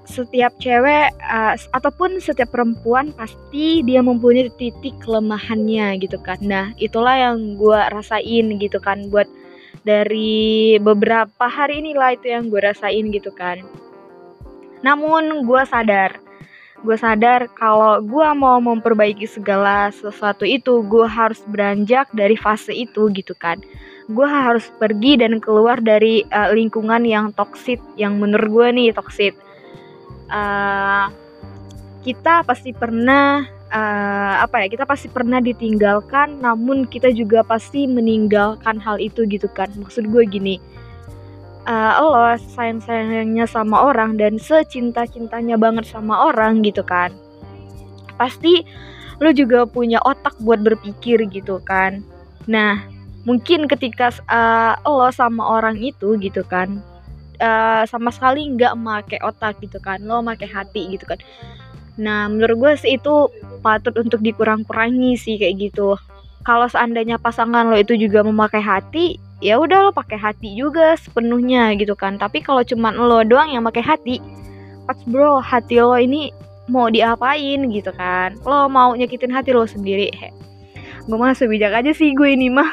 setiap 0.05 0.53
cewek 0.61 1.09
uh, 1.25 1.57
ataupun 1.73 2.21
setiap 2.21 2.53
perempuan 2.53 3.09
pasti 3.17 3.81
dia 3.81 4.05
mempunyai 4.05 4.53
titik 4.61 4.93
kelemahannya 5.01 5.97
gitu 6.05 6.21
kan. 6.21 6.37
Nah 6.45 6.69
itulah 6.77 7.17
yang 7.17 7.57
gue 7.57 7.81
rasain 7.89 8.61
gitu 8.61 8.77
kan 8.77 9.09
buat 9.09 9.25
dari 9.81 10.77
beberapa 10.77 11.45
hari 11.49 11.81
inilah 11.81 12.15
itu 12.15 12.29
yang 12.29 12.49
gue 12.49 12.61
rasain 12.61 13.09
gitu 13.09 13.33
kan. 13.33 13.61
Namun 14.81 15.45
gue 15.45 15.61
sadar 15.65 16.21
gue 16.81 16.97
sadar 16.97 17.45
kalau 17.53 18.01
gue 18.01 18.27
mau 18.33 18.57
memperbaiki 18.57 19.29
segala 19.29 19.93
sesuatu 19.93 20.41
itu 20.49 20.81
gue 20.89 21.05
harus 21.05 21.37
beranjak 21.45 22.09
dari 22.09 22.33
fase 22.33 22.73
itu 22.73 23.09
gitu 23.13 23.37
kan. 23.37 23.61
Gue 24.09 24.25
harus 24.25 24.65
pergi 24.81 25.21
dan 25.21 25.37
keluar 25.37 25.77
dari 25.77 26.25
uh, 26.33 26.49
lingkungan 26.51 27.05
yang 27.05 27.29
toksit 27.37 27.79
yang 27.95 28.17
menurut 28.17 28.49
gue 28.49 28.67
nih 28.73 28.89
toksit 28.97 29.37
uh, 30.33 31.13
kita 32.01 32.41
pasti 32.49 32.73
pernah 32.73 33.45
uh, 33.73 34.35
apa 34.43 34.63
ya 34.63 34.67
kita 34.69 34.85
pasti 34.85 35.07
pernah 35.07 35.39
ditinggalkan 35.39 36.43
namun 36.43 36.85
kita 36.85 37.09
juga 37.15 37.41
pasti 37.41 37.87
meninggalkan 37.87 38.77
hal 38.77 38.99
itu 38.99 39.25
gitu 39.25 39.47
kan. 39.51 39.71
Maksud 39.79 40.11
gue 40.11 40.23
gini 40.27 40.55
uh, 41.67 41.91
lo 42.01 42.37
sayang 42.37 42.81
sayangnya 42.81 43.45
sama 43.45 43.85
orang 43.85 44.17
dan 44.17 44.37
secinta 44.41 45.05
cintanya 45.05 45.57
banget 45.57 45.89
sama 45.89 46.31
orang 46.31 46.65
gitu 46.65 46.81
kan 46.81 47.13
pasti 48.17 48.65
lo 49.21 49.29
juga 49.33 49.69
punya 49.69 50.01
otak 50.01 50.33
buat 50.41 50.65
berpikir 50.65 51.29
gitu 51.29 51.61
kan. 51.61 52.01
Nah 52.49 52.81
mungkin 53.21 53.69
ketika 53.69 54.09
uh, 54.25 54.77
lo 54.85 55.09
sama 55.13 55.45
orang 55.45 55.77
itu 55.77 56.17
gitu 56.17 56.41
kan 56.41 56.81
uh, 57.37 57.85
sama 57.85 58.09
sekali 58.09 58.49
nggak 58.57 58.73
make 58.77 59.17
otak 59.21 59.61
gitu 59.61 59.77
kan 59.77 60.01
lo 60.01 60.25
make 60.25 60.45
hati 60.45 60.97
gitu 60.97 61.05
kan 61.05 61.21
nah 62.01 62.25
menurut 62.25 62.57
gue 62.57 62.71
sih 62.81 62.97
itu 62.97 63.29
patut 63.61 63.93
untuk 64.01 64.25
dikurang-kurangi 64.25 65.13
sih 65.15 65.37
kayak 65.37 65.71
gitu. 65.71 65.95
Kalau 66.41 66.65
seandainya 66.65 67.21
pasangan 67.21 67.69
lo 67.69 67.77
itu 67.77 67.93
juga 67.93 68.25
memakai 68.25 68.65
hati 68.65 69.21
ya 69.45 69.61
udah 69.61 69.89
lo 69.89 69.91
pakai 69.93 70.17
hati 70.17 70.57
juga 70.57 70.97
sepenuhnya 70.97 71.77
gitu 71.77 71.93
kan. 71.93 72.17
Tapi 72.17 72.41
kalau 72.41 72.65
cuma 72.65 72.89
lo 72.89 73.21
doang 73.21 73.53
yang 73.53 73.61
pakai 73.69 73.85
hati 73.85 74.17
pas 74.89 74.97
bro 75.05 75.37
hati 75.37 75.77
lo 75.77 75.93
ini 75.93 76.33
mau 76.65 76.89
diapain 76.89 77.69
gitu 77.69 77.93
kan. 77.93 78.33
Lo 78.41 78.65
mau 78.65 78.97
nyakitin 78.97 79.29
hati 79.29 79.53
lo 79.53 79.69
sendiri 79.69 80.09
gue 81.05 81.17
mah 81.17 81.33
sebijak 81.33 81.73
aja 81.73 81.91
sih 81.95 82.13
gue 82.13 82.29
ini 82.33 82.51
mah. 82.51 82.69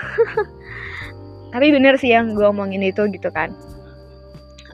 Tapi 1.53 1.73
bener 1.73 1.97
sih 1.97 2.13
yang 2.13 2.37
gue 2.37 2.45
omongin 2.45 2.85
itu 2.85 3.09
gitu 3.09 3.33
kan. 3.33 3.53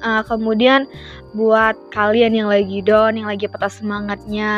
Uh, 0.03 0.21
kemudian 0.27 0.91
buat 1.35 1.75
kalian 1.91 2.39
yang 2.39 2.49
lagi 2.49 2.79
down 2.81 3.19
yang 3.19 3.29
lagi 3.29 3.51
patah 3.51 3.69
semangatnya 3.71 4.55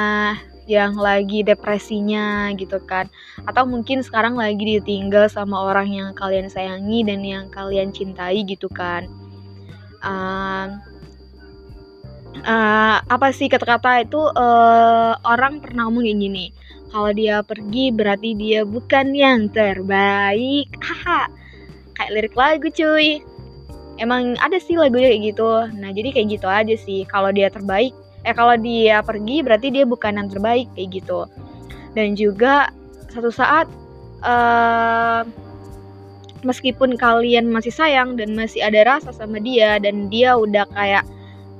yang 0.66 0.98
lagi 0.98 1.46
depresinya 1.46 2.50
gitu 2.58 2.82
kan. 2.84 3.06
Atau 3.46 3.64
mungkin 3.64 4.02
sekarang 4.02 4.36
lagi 4.36 4.78
ditinggal 4.78 5.30
sama 5.30 5.62
orang 5.72 5.88
yang 5.88 6.10
kalian 6.12 6.50
sayangi 6.50 7.06
dan 7.06 7.22
yang 7.22 7.46
kalian 7.48 7.94
cintai 7.94 8.42
gitu 8.44 8.66
kan. 8.68 9.06
Uh, 10.02 10.76
uh, 12.44 12.98
apa 13.06 13.30
sih 13.32 13.46
kata-kata 13.46 14.04
itu? 14.04 14.20
Uh, 14.34 15.14
orang 15.24 15.62
pernah 15.62 15.88
ngomong 15.88 16.04
kayak 16.04 16.20
gini 16.20 16.46
kalau 16.90 17.10
dia 17.14 17.42
pergi 17.42 17.94
berarti 17.94 18.30
dia 18.34 18.60
bukan 18.66 19.14
yang 19.14 19.48
terbaik. 19.48 20.68
Haha 20.86 21.30
kayak 21.96 22.12
lirik 22.12 22.36
lagu 22.36 22.68
cuy 22.68 23.24
emang 23.96 24.36
ada 24.40 24.56
sih 24.60 24.76
lagunya 24.76 25.12
kayak 25.12 25.24
gitu. 25.34 25.50
Nah 25.76 25.90
jadi 25.92 26.08
kayak 26.12 26.28
gitu 26.38 26.46
aja 26.48 26.74
sih. 26.76 27.04
Kalau 27.08 27.30
dia 27.32 27.48
terbaik 27.48 27.92
eh 28.26 28.34
kalau 28.34 28.58
dia 28.58 29.06
pergi 29.06 29.38
berarti 29.46 29.70
dia 29.70 29.86
bukan 29.86 30.18
yang 30.18 30.28
terbaik 30.28 30.66
kayak 30.74 31.02
gitu. 31.02 31.30
Dan 31.94 32.18
juga 32.18 32.68
satu 33.14 33.30
saat 33.30 33.70
uh, 34.26 35.22
meskipun 36.42 36.98
kalian 36.98 37.48
masih 37.48 37.72
sayang 37.72 38.18
dan 38.18 38.34
masih 38.34 38.60
ada 38.60 38.84
rasa 38.84 39.14
sama 39.14 39.38
dia 39.40 39.78
dan 39.80 40.10
dia 40.10 40.34
udah 40.36 40.66
kayak 40.74 41.06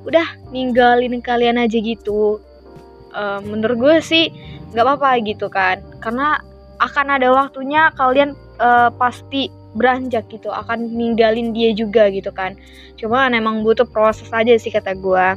udah 0.07 0.27
ninggalin 0.55 1.18
kalian 1.18 1.59
aja 1.59 1.79
gitu 1.83 2.38
uh, 3.11 3.42
menurut 3.42 3.79
gue 3.79 3.96
sih 4.03 4.25
nggak 4.75 4.85
apa-apa 4.85 5.11
gitu 5.25 5.46
kan. 5.46 5.81
Karena 6.03 6.42
akan 6.83 7.07
ada 7.16 7.33
waktunya 7.33 7.88
kalian 7.96 8.37
uh, 8.61 8.92
pasti 8.92 9.49
beranjak 9.77 10.27
gitu 10.33 10.49
akan 10.49 10.89
ninggalin 10.91 11.53
dia 11.53 11.71
juga 11.77 12.09
gitu 12.09 12.33
kan. 12.33 12.57
Cuma 12.97 13.29
emang 13.29 13.61
butuh 13.62 13.87
proses 13.87 14.33
aja 14.33 14.57
sih 14.57 14.73
kata 14.73 14.97
gue 14.97 15.29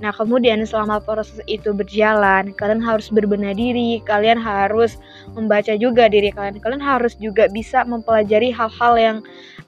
nah 0.00 0.08
kemudian 0.08 0.56
selama 0.64 1.04
proses 1.04 1.36
itu 1.44 1.70
berjalan 1.76 2.56
kalian 2.56 2.80
harus 2.80 3.12
berbenah 3.12 3.52
diri 3.52 4.00
kalian 4.00 4.40
harus 4.40 4.96
membaca 5.34 5.72
juga 5.76 6.08
diri 6.10 6.32
kalian. 6.32 6.60
Kalian 6.60 6.82
harus 6.82 7.16
juga 7.18 7.48
bisa 7.48 7.84
mempelajari 7.86 8.52
hal-hal 8.52 8.94
yang 8.98 9.16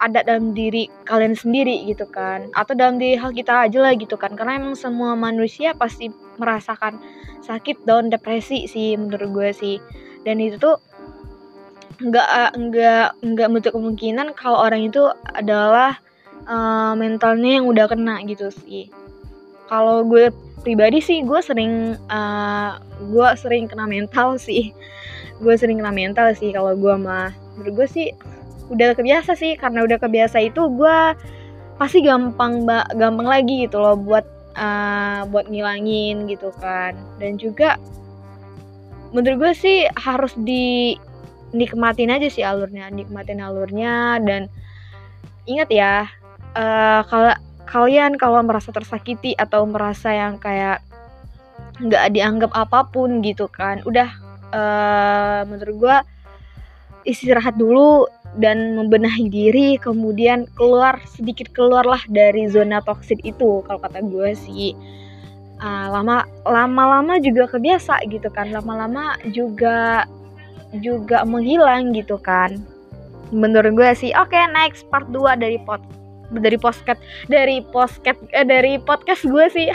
ada 0.03 0.27
dalam 0.27 0.53
diri 0.53 0.91
kalian 1.09 1.39
sendiri 1.39 1.87
gitu 1.89 2.05
kan. 2.11 2.51
Atau 2.59 2.77
dalam 2.77 3.01
diri 3.01 3.17
hal 3.17 3.33
kita 3.33 3.69
aja 3.69 3.79
lah 3.81 3.95
gitu 3.97 4.19
kan. 4.19 4.35
Karena 4.37 4.61
emang 4.61 4.77
semua 4.77 5.17
manusia 5.17 5.73
pasti 5.77 6.11
merasakan 6.37 6.99
sakit 7.45 7.85
down 7.85 8.11
depresi 8.11 8.67
sih 8.69 8.97
menurut 8.99 9.31
gue 9.33 9.51
sih. 9.55 9.77
Dan 10.25 10.41
itu 10.41 10.57
tuh 10.57 10.81
nggak 12.01 12.29
eh, 12.29 12.53
nggak 12.59 13.07
nggak 13.23 13.49
menutup 13.51 13.73
kemungkinan 13.77 14.35
kalau 14.35 14.67
orang 14.67 14.89
itu 14.89 15.07
adalah 15.31 15.99
uh, 16.49 16.93
mentalnya 16.97 17.61
yang 17.61 17.67
udah 17.69 17.87
kena 17.89 18.21
gitu 18.27 18.51
sih. 18.51 18.91
Kalau 19.69 20.05
gue 20.05 20.31
pribadi 20.65 21.01
sih 21.01 21.25
gue 21.25 21.41
sering 21.41 21.97
uh, 22.09 22.81
gue 23.01 23.29
sering 23.39 23.69
kena 23.69 23.89
mental 23.89 24.37
sih. 24.47 24.73
Gue 25.43 25.55
sering 25.59 25.83
kena 25.83 25.93
mental 25.93 26.33
sih 26.37 26.53
kalau 26.55 26.75
gue 26.77 26.95
mah. 26.95 27.33
Menurut 27.59 27.85
gue 27.85 27.89
sih 27.91 28.07
udah 28.71 28.97
kebiasa 28.97 29.37
sih. 29.37 29.57
Karena 29.59 29.85
udah 29.85 29.99
kebiasa 30.01 30.41
itu 30.43 30.67
gue 30.73 30.99
pasti 31.75 32.07
gampang 32.07 32.63
gampang 32.95 33.27
lagi 33.27 33.67
gitu 33.67 33.83
loh 33.83 33.99
buat 33.99 34.23
uh, 34.55 35.27
buat 35.29 35.51
ngilangin 35.51 36.31
gitu 36.31 36.55
kan. 36.61 36.95
Dan 37.19 37.41
juga 37.41 37.81
menurut 39.15 39.39
gue 39.47 39.53
sih 39.55 39.79
harus 39.95 40.35
di 40.35 40.99
nikmatin 41.55 42.11
aja 42.11 42.27
sih 42.27 42.43
alurnya 42.43 42.91
nikmatin 42.91 43.39
alurnya. 43.39 44.19
Dan 44.19 44.51
ingat 45.47 45.71
ya 45.71 46.11
uh, 46.59 47.01
kalau 47.07 47.33
kalian 47.65 48.21
kalau 48.21 48.43
merasa 48.45 48.71
tersakiti 48.71 49.33
atau 49.39 49.65
merasa 49.65 50.13
yang 50.13 50.37
kayak 50.37 50.85
nggak 51.81 52.15
dianggap 52.15 52.53
apa 52.55 52.87
pun 52.87 53.19
gitu 53.19 53.51
kan 53.51 53.83
udah 53.83 54.07
uh, 54.55 55.41
menurut 55.49 55.75
gue 55.75 55.97
istirahat 57.05 57.59
dulu 57.59 58.07
dan 58.39 58.75
membenahi 58.79 59.31
diri 59.31 59.79
kemudian 59.79 60.47
keluar 60.59 60.99
sedikit 61.07 61.51
keluarlah 61.55 62.03
dari 62.11 62.51
zona 62.51 62.83
toksik 62.83 63.23
itu 63.23 63.63
kalau 63.67 63.81
kata 63.81 64.03
gue 64.03 64.35
sih. 64.35 64.75
Uh, 65.55 65.87
lama 65.87 66.27
lama-lama 66.43 67.23
juga 67.23 67.47
kebiasa 67.47 68.03
gitu 68.11 68.27
kan 68.35 68.51
lama-lama 68.51 69.15
juga 69.31 70.03
juga 70.83 71.23
menghilang 71.23 71.95
gitu 71.95 72.19
kan. 72.19 72.59
Menurut 73.35 73.75
gue 73.75 73.91
sih 73.99 74.11
oke 74.15 74.31
okay, 74.31 74.47
next 74.55 74.87
part 74.91 75.07
2 75.11 75.39
dari 75.39 75.59
pot 75.63 75.83
dari 76.33 76.57
podcast 76.59 76.99
dari 77.29 77.61
podcast 77.61 78.19
eh, 78.33 78.47
dari 78.47 78.81
podcast 78.81 79.23
gue 79.27 79.47
sih. 79.53 79.69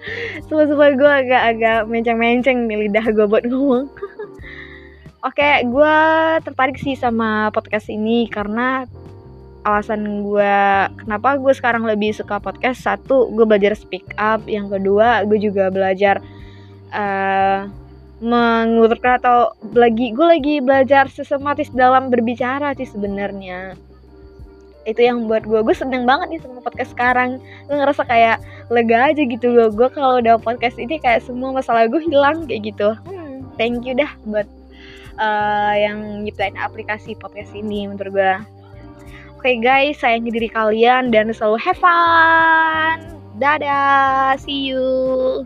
Semua 0.46 0.92
gue 0.94 1.10
agak-agak 1.26 1.90
menceng-menceng 1.90 2.70
nih 2.70 2.88
lidah 2.88 3.06
gue 3.10 3.26
buat 3.26 3.44
ngomong. 3.44 3.90
Oke, 5.26 5.42
okay, 5.42 5.66
gue 5.66 5.96
tertarik 6.46 6.78
sih 6.78 6.94
sama 6.94 7.50
podcast 7.50 7.90
ini 7.90 8.30
karena 8.30 8.86
alasan 9.66 10.22
gue 10.22 10.54
kenapa 11.02 11.34
gue 11.34 11.50
sekarang 11.50 11.82
lebih 11.82 12.14
suka 12.14 12.38
podcast. 12.38 12.86
Satu 12.86 13.34
gue 13.34 13.42
belajar 13.42 13.74
speak 13.74 14.06
up. 14.22 14.46
Yang 14.46 14.78
kedua 14.78 15.26
gue 15.26 15.38
juga 15.42 15.66
belajar 15.74 16.22
uh, 16.94 17.66
mengurutkan 18.16 19.20
atau 19.20 19.52
lagi 19.76 20.16
gue 20.16 20.26
lagi 20.26 20.54
belajar 20.64 21.04
sistematis 21.12 21.68
dalam 21.68 22.08
berbicara 22.08 22.72
sih 22.72 22.88
sebenarnya. 22.88 23.76
Itu 24.88 25.02
yang 25.02 25.28
buat 25.28 25.44
gue 25.44 25.60
gue 25.60 25.76
seneng 25.76 26.08
banget 26.08 26.32
nih 26.32 26.40
sama 26.40 26.64
podcast 26.64 26.96
sekarang. 26.96 27.30
Gue 27.68 27.76
ngerasa 27.76 28.06
kayak 28.08 28.40
lega 28.72 29.12
aja 29.12 29.22
gitu 29.26 29.52
loh. 29.52 29.68
Gue 29.68 29.92
kalau 29.92 30.24
udah 30.24 30.40
podcast 30.40 30.80
ini 30.80 30.96
kayak 30.96 31.26
semua 31.26 31.52
masalah 31.52 31.84
gue 31.90 32.00
hilang 32.00 32.48
kayak 32.48 32.72
gitu. 32.72 32.96
Hmm, 33.04 33.44
thank 33.60 33.84
you 33.84 33.92
dah 33.92 34.08
buat 34.24 34.48
uh, 35.20 35.74
yang 35.76 36.24
nyiptain 36.24 36.56
aplikasi 36.56 37.16
podcast 37.18 37.52
ini 37.52 37.88
menurut 37.88 38.12
gue 38.12 38.34
oke 39.36 39.44
okay, 39.44 39.60
guys 39.60 40.00
sayangi 40.00 40.32
diri 40.32 40.48
kalian 40.48 41.12
dan 41.12 41.32
selalu 41.32 41.60
have 41.60 41.80
fun. 41.80 42.98
Dadah 43.36 44.40
see 44.40 44.72
you 44.72 45.44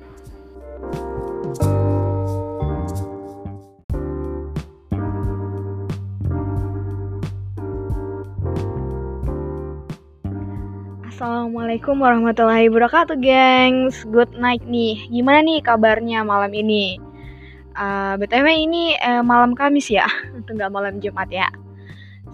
Assalamualaikum 11.21 12.01
warahmatullahi 12.01 12.73
wabarakatuh, 12.73 13.21
gengs. 13.21 14.09
Good 14.09 14.41
night 14.41 14.65
nih. 14.65 15.05
Gimana 15.13 15.45
nih 15.45 15.61
kabarnya 15.61 16.25
malam 16.25 16.49
ini? 16.49 16.97
Uh, 17.77 18.17
eh, 18.17 18.25
btw 18.25 18.49
ini 18.49 18.97
uh, 18.97 19.21
malam 19.21 19.53
Kamis 19.53 19.93
ya, 19.93 20.09
untuk 20.41 20.57
nggak 20.57 20.73
malam 20.73 20.97
Jumat 20.97 21.29
ya. 21.29 21.53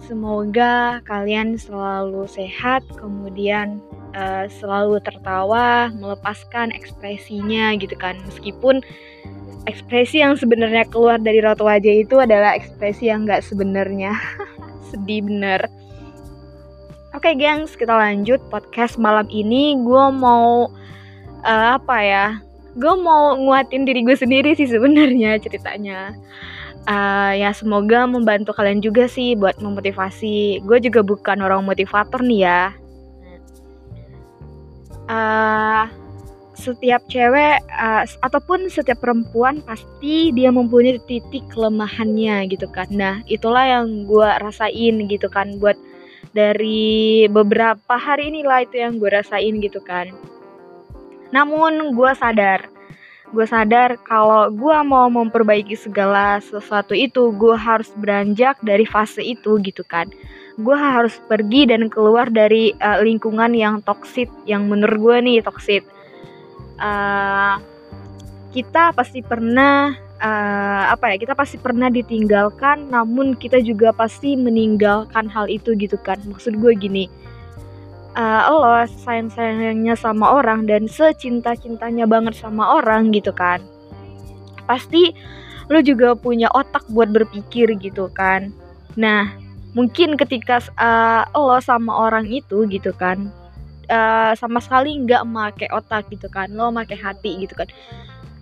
Semoga 0.07 1.03
kalian 1.03 1.59
selalu 1.59 2.31
sehat, 2.31 2.87
kemudian 2.95 3.83
uh, 4.15 4.47
selalu 4.47 5.03
tertawa, 5.03 5.91
melepaskan 5.91 6.71
ekspresinya 6.71 7.75
gitu 7.75 7.99
kan. 7.99 8.15
Meskipun 8.23 8.79
ekspresi 9.67 10.23
yang 10.23 10.39
sebenarnya 10.39 10.87
keluar 10.87 11.19
dari 11.19 11.43
raut 11.43 11.59
wajah 11.59 12.07
itu 12.07 12.23
adalah 12.23 12.55
ekspresi 12.55 13.11
yang 13.11 13.27
nggak 13.27 13.43
sebenarnya. 13.43 14.15
Sedih 14.87 15.27
bener. 15.27 15.86
Oke, 17.17 17.33
okay, 17.33 17.49
gengs, 17.49 17.73
kita 17.73 17.97
lanjut 17.97 18.37
podcast 18.53 19.01
malam 19.01 19.25
ini. 19.33 19.73
Gue 19.81 20.05
mau 20.13 20.69
uh, 21.41 21.67
apa 21.73 21.97
ya? 21.97 22.37
Gue 22.77 22.93
mau 22.93 23.33
nguatin 23.33 23.89
diri 23.89 24.05
gue 24.05 24.13
sendiri 24.13 24.53
sih 24.53 24.69
sebenarnya 24.69 25.41
ceritanya. 25.41 26.13
Uh, 26.85 27.33
ya 27.33 27.49
semoga 27.57 28.05
membantu 28.05 28.53
kalian 28.53 28.85
juga 28.85 29.09
sih 29.09 29.33
buat 29.33 29.57
memotivasi. 29.57 30.61
Gue 30.61 30.77
juga 30.77 31.01
bukan 31.01 31.41
orang 31.41 31.65
motivator 31.65 32.21
nih 32.21 32.45
ya. 32.45 32.63
Uh, 35.09 35.89
setiap 36.53 37.01
cewek 37.09 37.65
uh, 37.81 38.05
ataupun 38.21 38.69
setiap 38.69 39.01
perempuan 39.01 39.65
pasti 39.65 40.29
dia 40.37 40.53
mempunyai 40.53 41.01
titik 41.09 41.49
kelemahannya 41.49 42.45
gitu 42.45 42.69
kan. 42.69 42.85
Nah 42.93 43.25
itulah 43.25 43.65
yang 43.65 44.05
gue 44.05 44.29
rasain 44.37 45.01
gitu 45.09 45.25
kan 45.33 45.57
buat 45.57 45.81
dari 46.31 47.25
beberapa 47.27 47.95
hari 47.97 48.29
inilah 48.29 48.65
itu 48.65 48.79
yang 48.79 49.01
gue 49.01 49.09
rasain 49.09 49.57
gitu 49.61 49.81
kan. 49.81 50.11
Namun 51.33 51.95
gue 51.95 52.11
sadar 52.15 52.77
gue 53.27 53.43
sadar 53.43 53.99
kalau 54.07 54.47
gue 54.47 54.77
mau 54.87 55.11
memperbaiki 55.11 55.75
segala 55.75 56.39
sesuatu 56.39 56.95
itu 56.95 57.35
gue 57.35 57.55
harus 57.59 57.91
beranjak 57.99 58.55
dari 58.63 58.87
fase 58.87 59.19
itu 59.19 59.59
gitu 59.59 59.83
kan. 59.83 60.07
Gue 60.55 60.73
harus 60.73 61.19
pergi 61.27 61.67
dan 61.67 61.91
keluar 61.91 62.31
dari 62.31 62.71
uh, 62.79 63.03
lingkungan 63.03 63.51
yang 63.51 63.83
toksit 63.83 64.31
yang 64.47 64.71
menurut 64.71 64.97
gue 64.97 65.17
nih 65.27 65.37
toksit 65.43 65.83
uh, 66.79 67.59
kita 68.55 68.95
pasti 68.95 69.21
pernah 69.21 69.93
uh, 70.19 70.83
apa 70.93 71.13
ya 71.13 71.15
kita 71.21 71.33
pasti 71.33 71.57
pernah 71.57 71.87
ditinggalkan 71.91 72.89
namun 72.89 73.37
kita 73.37 73.61
juga 73.61 73.93
pasti 73.93 74.37
meninggalkan 74.37 75.29
hal 75.29 75.49
itu 75.49 75.73
gitu 75.77 75.97
kan. 76.01 76.17
Maksud 76.25 76.57
gue 76.57 76.73
gini 76.77 77.05
uh, 78.17 78.41
lo 78.49 78.73
sayang 79.05 79.29
sayangnya 79.29 79.93
sama 79.93 80.41
orang 80.41 80.65
dan 80.65 80.89
secinta 80.89 81.53
cintanya 81.53 82.09
banget 82.09 82.33
sama 82.33 82.81
orang 82.81 83.13
gitu 83.13 83.29
kan 83.31 83.61
pasti 84.65 85.13
lo 85.71 85.79
juga 85.79 86.17
punya 86.17 86.47
otak 86.51 86.87
buat 86.91 87.11
berpikir 87.11 87.75
gitu 87.79 88.07
kan. 88.15 88.55
Nah 88.95 89.35
mungkin 89.75 90.17
ketika 90.17 90.63
uh, 90.75 91.23
lo 91.37 91.59
sama 91.61 91.93
orang 92.09 92.25
itu 92.27 92.65
gitu 92.67 92.91
kan 92.95 93.29
uh, 93.91 94.33
sama 94.33 94.57
sekali 94.63 94.97
nggak 95.05 95.23
make 95.27 95.67
otak 95.69 96.09
gitu 96.09 96.27
kan 96.31 96.49
lo 96.51 96.73
make 96.73 96.95
hati 96.97 97.45
gitu 97.45 97.53
kan 97.53 97.69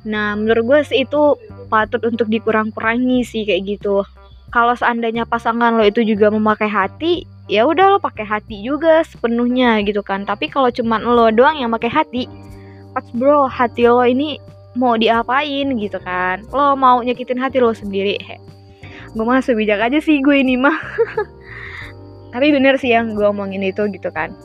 nah 0.05 0.37
menurut 0.37 0.63
gue 0.63 0.79
sih 0.85 1.03
itu 1.03 1.35
patut 1.67 2.01
untuk 2.05 2.29
dikurang-kurangi 2.29 3.25
sih 3.25 3.43
kayak 3.43 3.77
gitu. 3.77 4.05
Kalau 4.53 4.77
seandainya 4.77 5.27
pasangan 5.27 5.75
lo 5.75 5.83
itu 5.83 6.05
juga 6.05 6.31
memakai 6.31 6.69
hati 6.69 7.27
ya 7.45 7.65
udah 7.65 7.97
lo 7.97 7.97
pakai 8.01 8.25
hati 8.25 8.61
juga 8.61 9.03
sepenuhnya 9.03 9.81
gitu 9.83 10.05
kan. 10.05 10.23
Tapi 10.23 10.47
kalau 10.47 10.69
cuman 10.69 11.03
lo 11.03 11.27
doang 11.33 11.59
yang 11.59 11.73
pakai 11.73 11.91
hati 11.91 12.23
pas 12.95 13.03
bro 13.11 13.51
hati 13.51 13.89
lo 13.91 14.05
ini 14.07 14.39
mau 14.77 14.95
diapain 14.95 15.75
gitu 15.75 15.97
kan? 15.99 16.45
Lo 16.53 16.77
mau 16.77 17.01
nyakitin 17.01 17.39
hati 17.39 17.59
lo 17.59 17.73
sendiri 17.75 18.15
he. 18.21 18.37
Gue 19.15 19.23
mah 19.23 19.39
sebijak 19.39 19.79
aja 19.79 19.99
sih 20.03 20.19
gue 20.19 20.35
ini 20.39 20.59
mah. 20.59 20.75
Tapi 22.35 22.51
bener 22.51 22.75
sih 22.75 22.91
yang 22.91 23.15
gue 23.15 23.23
omongin 23.23 23.63
itu 23.63 23.87
gitu 23.91 24.11
kan. 24.11 24.35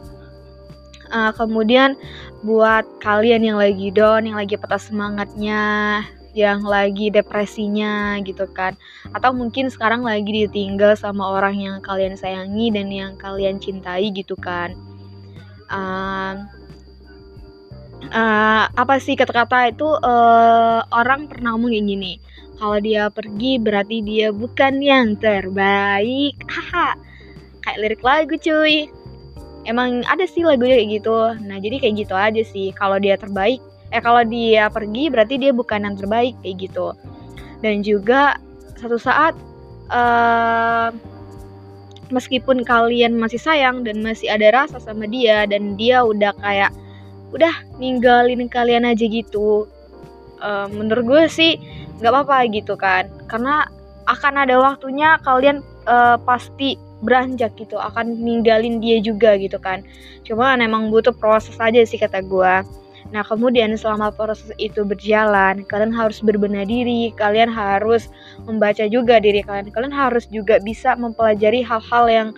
Uh, 1.11 1.35
kemudian 1.35 1.99
buat 2.41 2.89
kalian 3.05 3.53
yang 3.53 3.59
lagi 3.61 3.93
down 3.93 4.25
yang 4.25 4.39
lagi 4.41 4.57
patah 4.57 4.81
semangatnya 4.81 6.01
yang 6.33 6.63
lagi 6.63 7.11
depresinya 7.11 8.19
gitu 8.23 8.47
kan. 8.55 8.79
Atau 9.11 9.35
mungkin 9.35 9.69
sekarang 9.69 10.07
lagi 10.07 10.47
ditinggal 10.47 10.95
sama 10.95 11.27
orang 11.27 11.59
yang 11.59 11.77
kalian 11.83 12.15
sayangi 12.15 12.71
dan 12.71 12.89
yang 12.89 13.13
kalian 13.19 13.59
cintai 13.59 14.15
gitu 14.15 14.39
kan. 14.39 14.75
Uh, 15.71 16.47
uh, 18.15 18.65
apa 18.71 18.99
sih 19.03 19.19
kata-kata 19.19 19.75
itu? 19.75 19.89
Uh, 20.01 20.87
orang 20.95 21.27
pernah 21.27 21.55
ngomong 21.55 21.75
kayak 21.75 21.87
gini 21.87 22.13
kalau 22.61 22.77
dia 22.77 23.09
pergi 23.09 23.57
berarti 23.57 23.97
dia 24.05 24.29
bukan 24.31 24.79
yang 24.79 25.19
terbaik. 25.19 26.39
Haha 26.47 26.95
kayak 27.61 27.79
lirik 27.81 28.03
lagu 28.03 28.35
cuy 28.41 28.89
emang 29.71 30.03
ada 30.11 30.27
sih 30.27 30.43
lagunya 30.43 30.83
kayak 30.83 30.91
gitu. 30.99 31.19
Nah 31.47 31.57
jadi 31.63 31.77
kayak 31.79 31.95
gitu 32.03 32.15
aja 32.19 32.43
sih. 32.43 32.75
Kalau 32.75 32.99
dia 32.99 33.15
terbaik 33.15 33.63
eh 33.91 33.99
kalau 33.99 34.23
dia 34.23 34.71
pergi 34.71 35.11
berarti 35.11 35.35
dia 35.39 35.51
bukan 35.55 35.87
yang 35.87 35.95
terbaik 35.95 36.35
kayak 36.43 36.67
gitu. 36.67 36.95
Dan 37.63 37.87
juga 37.87 38.39
satu 38.79 38.99
saat 38.99 39.39
uh, 39.93 40.91
meskipun 42.11 42.67
kalian 42.67 43.15
masih 43.19 43.39
sayang 43.39 43.87
dan 43.87 44.03
masih 44.03 44.27
ada 44.31 44.51
rasa 44.51 44.83
sama 44.83 45.07
dia 45.07 45.47
dan 45.47 45.79
dia 45.79 46.03
udah 46.03 46.35
kayak 46.43 46.75
udah 47.31 47.55
ninggalin 47.79 48.51
kalian 48.51 48.83
aja 48.83 49.07
gitu 49.07 49.71
uh, 50.43 50.67
menurut 50.67 51.07
gue 51.07 51.23
sih 51.31 51.53
nggak 52.03 52.11
apa-apa 52.11 52.39
gitu 52.51 52.75
kan. 52.75 53.07
Karena 53.31 53.69
akan 54.11 54.35
ada 54.43 54.59
waktunya 54.59 55.21
kalian 55.23 55.63
uh, 55.87 56.19
pasti 56.27 56.75
beranjak 57.01 57.57
gitu 57.57 57.81
akan 57.81 58.17
ninggalin 58.21 58.79
dia 58.79 59.01
juga 59.01 59.37
gitu 59.41 59.57
kan 59.57 59.85
cuma 60.25 60.55
emang 60.57 60.93
butuh 60.93 61.13
proses 61.17 61.57
aja 61.59 61.81
sih 61.85 61.99
kata 62.01 62.21
gue 62.25 62.55
Nah, 63.11 63.27
kemudian 63.27 63.75
selama 63.75 64.15
proses 64.15 64.55
itu 64.61 64.87
berjalan, 64.87 65.67
kalian 65.67 65.91
harus 65.91 66.23
berbenah 66.23 66.63
diri, 66.63 67.11
kalian 67.19 67.51
harus 67.51 68.07
membaca 68.47 68.87
juga 68.87 69.19
diri 69.19 69.43
kalian. 69.43 69.75
Kalian 69.75 69.95
harus 69.95 70.31
juga 70.31 70.63
bisa 70.63 70.95
mempelajari 70.95 71.67
hal-hal 71.67 72.05
yang 72.07 72.29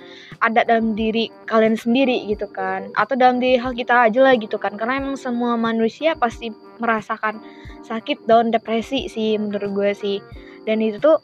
ada 0.41 0.65
dalam 0.65 0.97
diri 0.97 1.29
kalian 1.45 1.77
sendiri 1.77 2.25
gitu 2.25 2.49
kan. 2.49 2.89
Atau 2.97 3.21
dalam 3.21 3.37
diri 3.37 3.61
hal 3.61 3.77
kita 3.77 4.09
aja 4.09 4.25
lah 4.25 4.33
gitu 4.41 4.57
kan. 4.57 4.81
Karena 4.81 5.05
emang 5.05 5.21
semua 5.21 5.61
manusia 5.61 6.17
pasti 6.17 6.49
merasakan 6.81 7.43
sakit 7.85 8.25
down 8.25 8.49
depresi 8.49 9.13
sih 9.13 9.37
menurut 9.37 9.77
gue 9.77 9.91
sih. 9.93 10.19
Dan 10.65 10.81
itu 10.81 10.97
tuh 10.97 11.21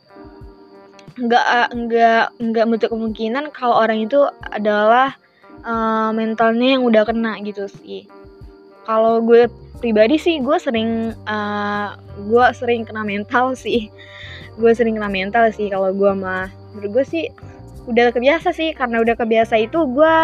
nggak 1.19 1.75
nggak 1.75 2.23
nggak 2.39 2.65
menutup 2.71 2.91
kemungkinan 2.95 3.51
kalau 3.51 3.83
orang 3.83 4.07
itu 4.07 4.23
adalah 4.55 5.19
uh, 5.67 6.15
mentalnya 6.15 6.79
yang 6.79 6.87
udah 6.87 7.03
kena 7.03 7.39
gitu 7.43 7.67
sih. 7.67 8.07
Kalau 8.87 9.21
gue 9.21 9.51
pribadi 9.83 10.17
sih 10.17 10.39
gue 10.39 10.57
sering 10.63 11.15
uh, 11.27 11.99
gue 12.23 12.45
sering 12.55 12.87
kena 12.87 13.03
mental 13.03 13.55
sih. 13.65 13.91
Gue 14.59 14.75
sering 14.75 14.99
kena 14.99 15.11
mental 15.11 15.51
sih 15.51 15.67
kalau 15.71 15.91
gue 15.91 16.13
mah. 16.15 16.51
Menurut 16.75 17.03
gue 17.03 17.05
sih 17.07 17.25
udah 17.91 18.15
kebiasa 18.15 18.55
sih. 18.55 18.71
Karena 18.75 19.03
udah 19.03 19.19
kebiasa 19.19 19.59
itu 19.59 19.91
gue 19.91 20.17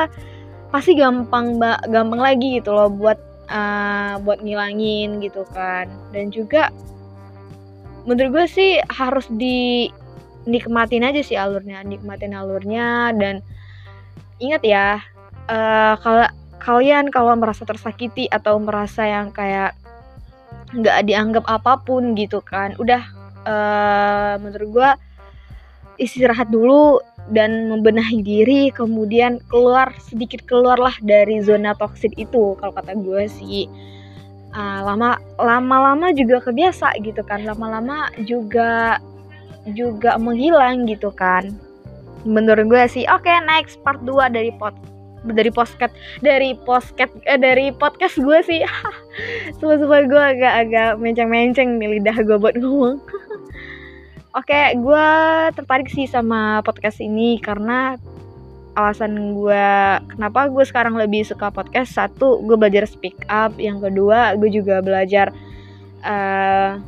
pasti 0.71 0.99
gampang 0.99 1.59
mbak 1.63 1.87
gampang 1.87 2.19
lagi 2.19 2.59
gitu 2.59 2.75
loh 2.75 2.91
buat 2.91 3.19
uh, 3.51 4.19
buat 4.23 4.43
ngilangin 4.47 5.19
gitu 5.23 5.43
kan. 5.51 5.91
Dan 6.15 6.31
juga 6.31 6.71
menurut 8.05 8.31
gue 8.31 8.47
sih 8.47 8.71
harus 8.93 9.27
di 9.33 9.89
nikmatin 10.45 11.05
aja 11.05 11.21
sih 11.25 11.37
alurnya 11.37 11.81
nikmatin 11.85 12.37
alurnya. 12.37 13.13
Dan 13.17 13.41
ingat 14.41 14.63
ya 14.65 15.01
uh, 15.49 15.95
kalau 16.01 16.27
kalian 16.65 17.13
kalau 17.13 17.37
merasa 17.37 17.69
tersakiti 17.69 18.25
atau 18.33 18.57
merasa 18.57 19.05
yang 19.05 19.29
kayak 19.29 19.77
nggak 20.75 21.07
dianggap 21.07 21.45
apa 21.47 21.79
pun 21.85 22.17
gitu 22.19 22.41
kan 22.43 22.75
udah 22.81 23.03
uh, 23.47 24.35
menurut 24.41 24.69
gue 24.73 24.91
istirahat 26.03 26.51
dulu 26.51 26.99
dan 27.31 27.71
membenahi 27.71 28.21
diri 28.21 28.69
kemudian 28.75 29.41
keluar 29.49 29.95
sedikit 30.03 30.45
keluarlah 30.45 30.93
dari 31.01 31.41
zona 31.41 31.73
toksik 31.79 32.13
itu 32.19 32.59
kalau 32.59 32.73
kata 32.75 32.97
gue 32.99 33.25
sih. 33.31 33.69
Uh, 34.55 34.87
lama 34.87 35.19
lama-lama 35.35 36.15
juga 36.15 36.39
kebiasa 36.39 36.95
gitu 37.03 37.27
kan 37.27 37.43
lama-lama 37.43 38.07
juga 38.23 39.03
juga 39.73 40.21
menghilang 40.21 40.85
gitu 40.85 41.09
kan. 41.15 41.49
Menurut 42.29 42.69
gue 42.69 42.85
sih 42.89 43.05
oke 43.09 43.25
okay, 43.25 43.41
next 43.49 43.81
part 43.81 44.01
2 44.05 44.33
dari 44.33 44.53
podcast 44.57 44.93
dari 45.25 45.49
podcast 45.49 45.95
dari 46.21 46.53
podcast 46.53 47.13
eh, 47.25 47.41
dari 47.41 47.73
podcast 47.73 48.21
gue 48.21 48.39
sih. 48.45 48.61
Semua 49.57 49.81
semua 49.81 50.05
gue 50.05 50.21
agak-agak 50.37 51.01
menceng-menceng 51.01 51.81
nih 51.81 51.97
lidah 51.99 52.17
gue 52.21 52.37
buat 52.37 52.57
ngomong. 52.61 53.01
Oke, 54.35 54.51
okay, 54.51 54.75
gue 54.75 55.07
tertarik 55.55 55.87
sih 55.89 56.11
sama 56.11 56.59
podcast 56.67 56.99
ini 56.99 57.39
karena 57.39 57.95
alasan 58.75 59.39
gue 59.39 59.69
kenapa 60.11 60.51
gue 60.51 60.65
sekarang 60.67 60.99
lebih 60.99 61.23
suka 61.23 61.49
podcast. 61.49 61.95
Satu 61.95 62.43
gue 62.43 62.59
belajar 62.59 62.85
speak 62.85 63.17
up. 63.31 63.55
Yang 63.57 63.89
kedua 63.89 64.35
gue 64.37 64.51
juga 64.51 64.83
belajar 64.83 65.31
uh, 66.03 66.83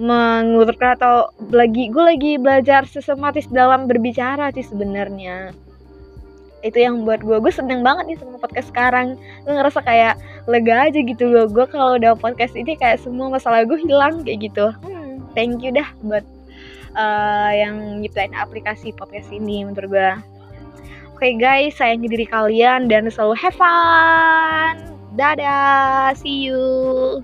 menguturkan 0.00 0.96
atau 0.96 1.28
lagi 1.52 1.92
gue 1.92 2.00
lagi 2.00 2.32
belajar 2.40 2.88
sistematis 2.88 3.44
dalam 3.52 3.84
berbicara 3.84 4.48
sih 4.56 4.64
sebenarnya. 4.64 5.52
Itu 6.64 6.80
yang 6.80 7.04
buat 7.04 7.20
gue 7.20 7.36
gue 7.36 7.52
seneng 7.52 7.84
banget 7.84 8.08
nih 8.08 8.18
sama 8.18 8.40
podcast 8.40 8.72
sekarang. 8.72 9.20
Gue 9.44 9.52
ngerasa 9.52 9.84
kayak 9.84 10.16
lega 10.48 10.88
aja 10.88 10.98
gitu 11.04 11.28
gue 11.28 11.44
gue 11.52 11.66
kalau 11.68 12.00
udah 12.00 12.16
podcast 12.16 12.56
ini 12.56 12.80
kayak 12.80 13.04
semua 13.04 13.28
masalah 13.28 13.68
gue 13.68 13.76
hilang 13.76 14.24
kayak 14.24 14.48
gitu. 14.48 14.72
Hmm, 14.80 15.20
thank 15.36 15.60
you 15.60 15.68
dah 15.68 15.88
buat 16.00 16.24
uh, 16.96 17.52
yang 17.52 18.00
nyiptain 18.00 18.32
aplikasi 18.32 18.96
podcast 18.96 19.28
ini 19.28 19.68
menurut 19.68 19.92
gue 19.92 20.10
oke 21.12 21.20
okay, 21.20 21.36
guys 21.36 21.76
sayangi 21.76 22.08
diri 22.08 22.24
kalian 22.24 22.88
dan 22.88 23.12
selalu 23.12 23.36
have 23.36 23.56
fun. 23.56 24.96
Dadah 25.12 26.16
see 26.16 26.48
you 26.48 27.20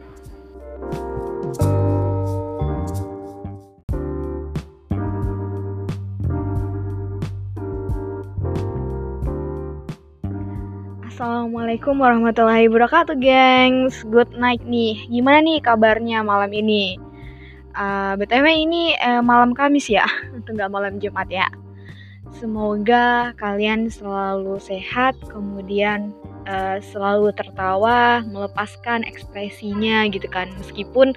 Assalamualaikum 11.16 11.96
warahmatullahi 11.96 12.68
wabarakatuh, 12.68 13.16
gengs. 13.16 14.04
Good 14.04 14.36
night 14.36 14.60
nih. 14.68 15.00
Gimana 15.08 15.40
nih 15.40 15.64
kabarnya 15.64 16.20
malam 16.20 16.52
ini? 16.52 17.00
Uh, 17.72 18.20
btw 18.20 18.44
ini 18.44 18.92
uh, 19.00 19.24
malam 19.24 19.56
Kamis 19.56 19.88
ya, 19.88 20.04
nggak 20.44 20.68
malam 20.68 21.00
Jumat 21.00 21.24
ya. 21.32 21.48
Semoga 22.36 23.32
kalian 23.40 23.88
selalu 23.88 24.60
sehat, 24.60 25.16
kemudian 25.32 26.12
uh, 26.52 26.84
selalu 26.84 27.32
tertawa, 27.32 28.20
melepaskan 28.28 29.00
ekspresinya 29.08 30.04
gitu 30.12 30.28
kan. 30.28 30.52
Meskipun 30.60 31.16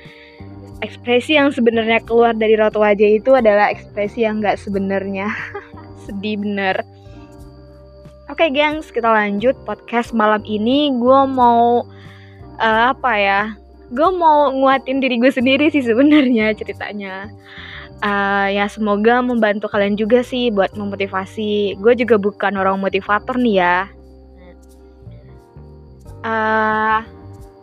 ekspresi 0.79 1.35
yang 1.35 1.51
sebenarnya 1.51 1.99
keluar 2.07 2.31
dari 2.31 2.55
raut 2.55 2.79
wajah 2.79 3.19
itu 3.19 3.35
adalah 3.35 3.67
ekspresi 3.67 4.23
yang 4.23 4.39
nggak 4.39 4.63
sebenarnya. 4.63 5.27
Sedih 6.07 6.39
bener. 6.39 6.87
Oke 8.29 8.45
okay, 8.45 8.49
gengs, 8.53 8.93
kita 8.93 9.09
lanjut 9.09 9.57
podcast 9.65 10.13
malam 10.13 10.45
ini. 10.45 10.93
Gue 10.93 11.25
mau 11.25 11.81
uh, 12.61 12.83
apa 12.93 13.11
ya? 13.17 13.41
Gue 13.89 14.09
mau 14.13 14.53
nguatin 14.53 15.01
diri 15.01 15.17
gue 15.17 15.33
sendiri 15.33 15.73
sih 15.73 15.81
sebenarnya 15.81 16.53
ceritanya. 16.53 17.33
Uh, 17.99 18.47
ya 18.53 18.69
semoga 18.69 19.19
membantu 19.25 19.65
kalian 19.67 19.97
juga 19.97 20.21
sih 20.21 20.53
buat 20.53 20.77
memotivasi. 20.77 21.81
Gue 21.81 21.97
juga 21.97 22.21
bukan 22.21 22.53
orang 22.53 22.77
motivator 22.77 23.33
nih 23.35 23.65
ya 23.65 23.89
uh, 26.23 26.99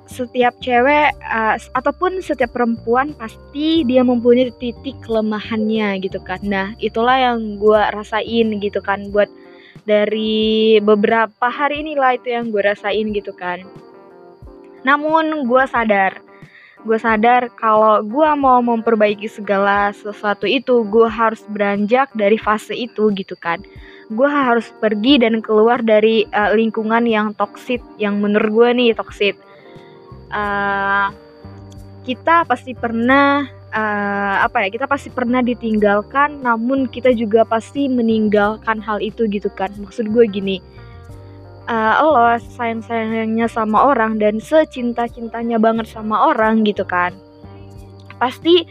setiap 0.06 0.54
cewek 0.62 1.10
uh, 1.26 1.58
ataupun 1.74 2.22
setiap 2.22 2.54
perempuan 2.54 3.10
pasti 3.18 3.82
dia 3.82 4.06
mempunyai 4.06 4.54
titik 4.62 4.96
kelemahannya 5.02 5.98
gitu 6.00 6.22
kan. 6.22 6.40
Nah 6.46 6.72
itulah 6.78 7.18
yang 7.18 7.58
gue 7.58 7.80
rasain 7.92 8.46
gitu 8.62 8.78
kan 8.80 9.10
buat 9.10 9.28
dari 9.86 10.76
beberapa 10.82 11.46
hari 11.46 11.86
inilah 11.86 12.18
itu 12.18 12.34
yang 12.34 12.50
gue 12.50 12.62
rasain 12.62 13.06
gitu 13.14 13.30
kan. 13.32 13.62
Namun 14.82 15.46
gue 15.46 15.64
sadar, 15.70 16.20
gue 16.86 16.98
sadar 16.98 17.50
kalau 17.58 17.98
gue 18.06 18.28
mau 18.38 18.62
memperbaiki 18.62 19.26
segala 19.26 19.90
sesuatu 19.90 20.46
itu 20.46 20.86
gue 20.86 21.08
harus 21.10 21.42
beranjak 21.50 22.10
dari 22.14 22.38
fase 22.38 22.74
itu 22.78 23.10
gitu 23.14 23.34
kan 23.34 23.58
gue 24.06 24.28
harus 24.30 24.70
pergi 24.78 25.18
dan 25.18 25.42
keluar 25.42 25.82
dari 25.82 26.22
uh, 26.30 26.54
lingkungan 26.54 27.02
yang 27.10 27.34
toksik 27.34 27.82
yang 27.98 28.22
menurut 28.22 28.50
gue 28.54 28.68
nih 28.78 28.90
toksik 28.94 29.34
uh, 30.30 31.10
kita 32.06 32.46
pasti 32.46 32.70
pernah 32.70 33.50
uh, 33.76 34.36
apa 34.42 34.66
ya 34.66 34.68
kita 34.72 34.88
pasti 34.88 35.12
pernah 35.12 35.44
ditinggalkan 35.44 36.40
namun 36.40 36.88
kita 36.88 37.12
juga 37.12 37.44
pasti 37.44 37.86
meninggalkan 37.86 38.80
hal 38.80 39.04
itu 39.04 39.28
gitu 39.28 39.52
kan. 39.52 39.70
Maksud 39.76 40.08
gue 40.10 40.24
gini 40.26 40.58
uh, 41.70 41.94
lo 42.02 42.38
sayang 42.38 42.82
sayangnya 42.82 43.46
sama 43.50 43.86
orang 43.90 44.18
dan 44.18 44.38
secinta 44.38 45.06
cintanya 45.10 45.58
banget 45.60 45.90
sama 45.90 46.30
orang 46.32 46.62
gitu 46.66 46.86
kan 46.86 47.14
pasti 48.16 48.64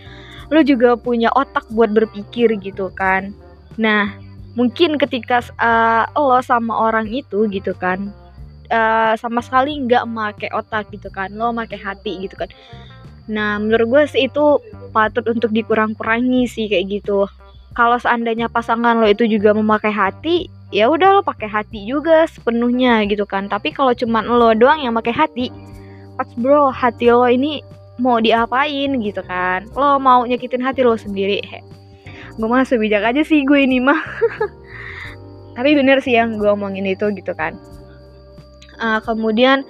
lo 0.49 0.61
juga 0.65 0.97
punya 0.97 1.29
otak 1.33 1.65
buat 1.73 1.89
berpikir 1.89 2.53
gitu 2.61 2.93
kan. 2.93 3.33
Nah 3.81 4.13
mungkin 4.53 4.97
ketika 4.97 5.41
uh, 5.59 6.05
lo 6.15 6.39
sama 6.41 6.89
orang 6.89 7.11
itu 7.11 7.45
gitu 7.51 7.75
kan 7.75 8.09
uh, 8.71 9.13
sama 9.19 9.43
sekali 9.43 9.75
nggak 9.85 10.05
make 10.07 10.47
otak 10.55 10.87
gitu 10.95 11.11
kan 11.11 11.33
lo 11.35 11.51
make 11.51 11.75
hati 11.75 12.25
gitu 12.25 12.39
kan 12.39 12.49
nah 13.25 13.57
menurut 13.57 13.87
gue 13.89 14.03
sih 14.11 14.21
itu 14.29 14.61
patut 14.93 15.25
untuk 15.25 15.51
dikurang-kurangi 15.51 16.45
sih 16.45 16.65
kayak 16.69 17.01
gitu. 17.01 17.25
Kalau 17.75 17.99
seandainya 17.99 18.47
pasangan 18.47 18.95
lo 19.03 19.07
itu 19.09 19.27
juga 19.27 19.51
memakai 19.51 19.91
hati 19.91 20.47
ya 20.71 20.87
udah 20.87 21.19
lo 21.19 21.21
pakai 21.21 21.49
hati 21.51 21.83
juga 21.83 22.23
sepenuhnya 22.29 23.03
gitu 23.09 23.27
kan. 23.27 23.51
Tapi 23.51 23.75
kalau 23.75 23.91
cuman 23.91 24.23
lo 24.29 24.55
doang 24.55 24.79
yang 24.85 24.95
pakai 24.95 25.13
hati 25.13 25.45
pas 26.15 26.29
bro 26.39 26.71
hati 26.71 27.11
lo 27.11 27.27
ini 27.27 27.59
mau 27.99 28.23
diapain 28.23 28.95
gitu 29.03 29.19
kan? 29.27 29.67
Lo 29.75 29.99
mau 29.99 30.23
nyakitin 30.23 30.63
hati 30.63 30.85
lo 30.85 30.95
sendiri 30.95 31.43
gue 32.35 32.47
mah 32.47 32.67
sebijak 32.67 33.03
aja 33.03 33.23
sih 33.23 33.47
gue 33.47 33.63
ini 33.63 33.79
mah. 33.79 33.99
Tapi 35.55 35.71
bener 35.71 36.03
sih 36.03 36.19
yang 36.19 36.35
gue 36.35 36.51
omongin 36.51 36.83
itu 36.83 37.07
gitu 37.15 37.31
kan. 37.31 37.55
Uh, 38.75 38.99
kemudian 39.07 39.63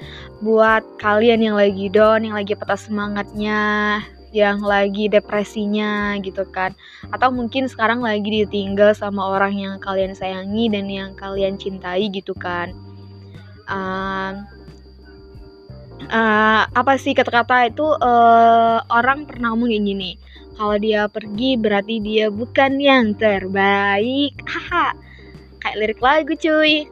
buat 0.44 0.84
kalian 1.00 1.42
yang 1.52 1.56
lagi 1.56 1.88
down 1.88 2.28
yang 2.28 2.36
lagi 2.36 2.56
patah 2.56 2.80
semangatnya 2.80 4.02
yang 4.36 4.60
lagi 4.60 5.08
depresinya 5.08 6.20
gitu 6.20 6.44
kan. 6.52 6.76
Atau 7.08 7.32
mungkin 7.32 7.72
sekarang 7.72 8.04
lagi 8.04 8.44
ditinggal 8.44 8.92
sama 8.92 9.32
orang 9.32 9.56
yang 9.56 9.76
kalian 9.80 10.12
sayangi 10.12 10.68
dan 10.68 10.92
yang 10.92 11.16
kalian 11.16 11.56
cintai 11.56 12.12
gitu 12.12 12.36
kan. 12.36 12.76
Uh, 13.66 14.44
uh, 16.12 16.68
apa 16.68 17.00
sih 17.00 17.16
kata-kata 17.16 17.72
itu? 17.72 17.88
Uh, 18.04 18.84
orang 18.92 19.24
pernah 19.24 19.56
ngomong 19.56 19.72
kayak 19.72 19.88
gini 19.88 20.12
kalau 20.56 20.76
dia 20.80 21.08
pergi 21.08 21.56
berarti 21.56 21.96
dia 22.04 22.28
bukan 22.28 22.76
yang 22.76 23.16
terbaik. 23.16 24.36
Haha 24.52 25.06
kayak 25.66 25.78
lirik 25.82 26.02
lagu 26.04 26.38
cuy 26.38 26.86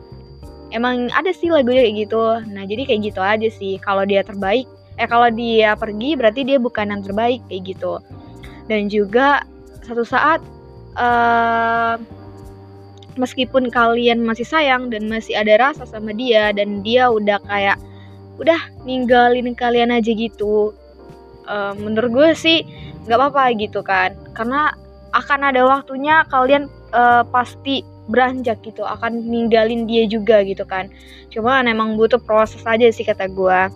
emang 0.74 1.14
ada 1.14 1.30
sih 1.32 1.54
lagunya 1.54 1.86
kayak 1.86 1.98
gitu. 2.10 2.24
Nah 2.50 2.64
jadi 2.66 2.84
kayak 2.90 3.02
gitu 3.14 3.22
aja 3.22 3.50
sih. 3.54 3.78
Kalau 3.80 4.04
dia 4.04 4.26
terbaik 4.26 4.66
eh 4.94 5.10
kalau 5.10 5.26
dia 5.34 5.74
pergi 5.74 6.14
berarti 6.14 6.46
dia 6.46 6.58
bukan 6.62 6.90
yang 6.90 7.02
terbaik 7.06 7.42
kayak 7.48 7.78
gitu. 7.78 8.02
Dan 8.68 8.90
juga 8.90 9.46
satu 9.86 10.04
saat 10.04 10.42
uh, 10.98 11.96
meskipun 13.18 13.70
kalian 13.70 14.26
masih 14.26 14.46
sayang 14.46 14.90
dan 14.90 15.06
masih 15.06 15.38
ada 15.38 15.54
rasa 15.62 15.86
sama 15.86 16.14
dia 16.14 16.50
dan 16.54 16.82
dia 16.82 17.10
udah 17.10 17.38
kayak 17.46 17.78
udah 18.42 18.58
ninggalin 18.82 19.54
kalian 19.54 19.94
aja 19.94 20.10
gitu 20.10 20.74
uh, 21.46 21.74
menurut 21.78 22.10
gue 22.10 22.30
sih 22.34 22.60
nggak 23.06 23.18
apa-apa 23.18 23.44
gitu 23.60 23.82
kan. 23.86 24.16
Karena 24.34 24.74
akan 25.14 25.54
ada 25.54 25.62
waktunya 25.66 26.26
kalian 26.34 26.66
uh, 26.96 27.22
pasti 27.30 27.86
beranjak 28.12 28.60
gitu 28.64 28.84
akan 28.84 29.24
ninggalin 29.24 29.88
dia 29.88 30.04
juga 30.08 30.44
gitu 30.44 30.64
kan 30.68 30.92
cuma 31.32 31.64
emang 31.64 31.96
butuh 31.96 32.20
proses 32.20 32.62
aja 32.68 32.88
sih 32.92 33.08
kata 33.08 33.32
gue 33.32 33.72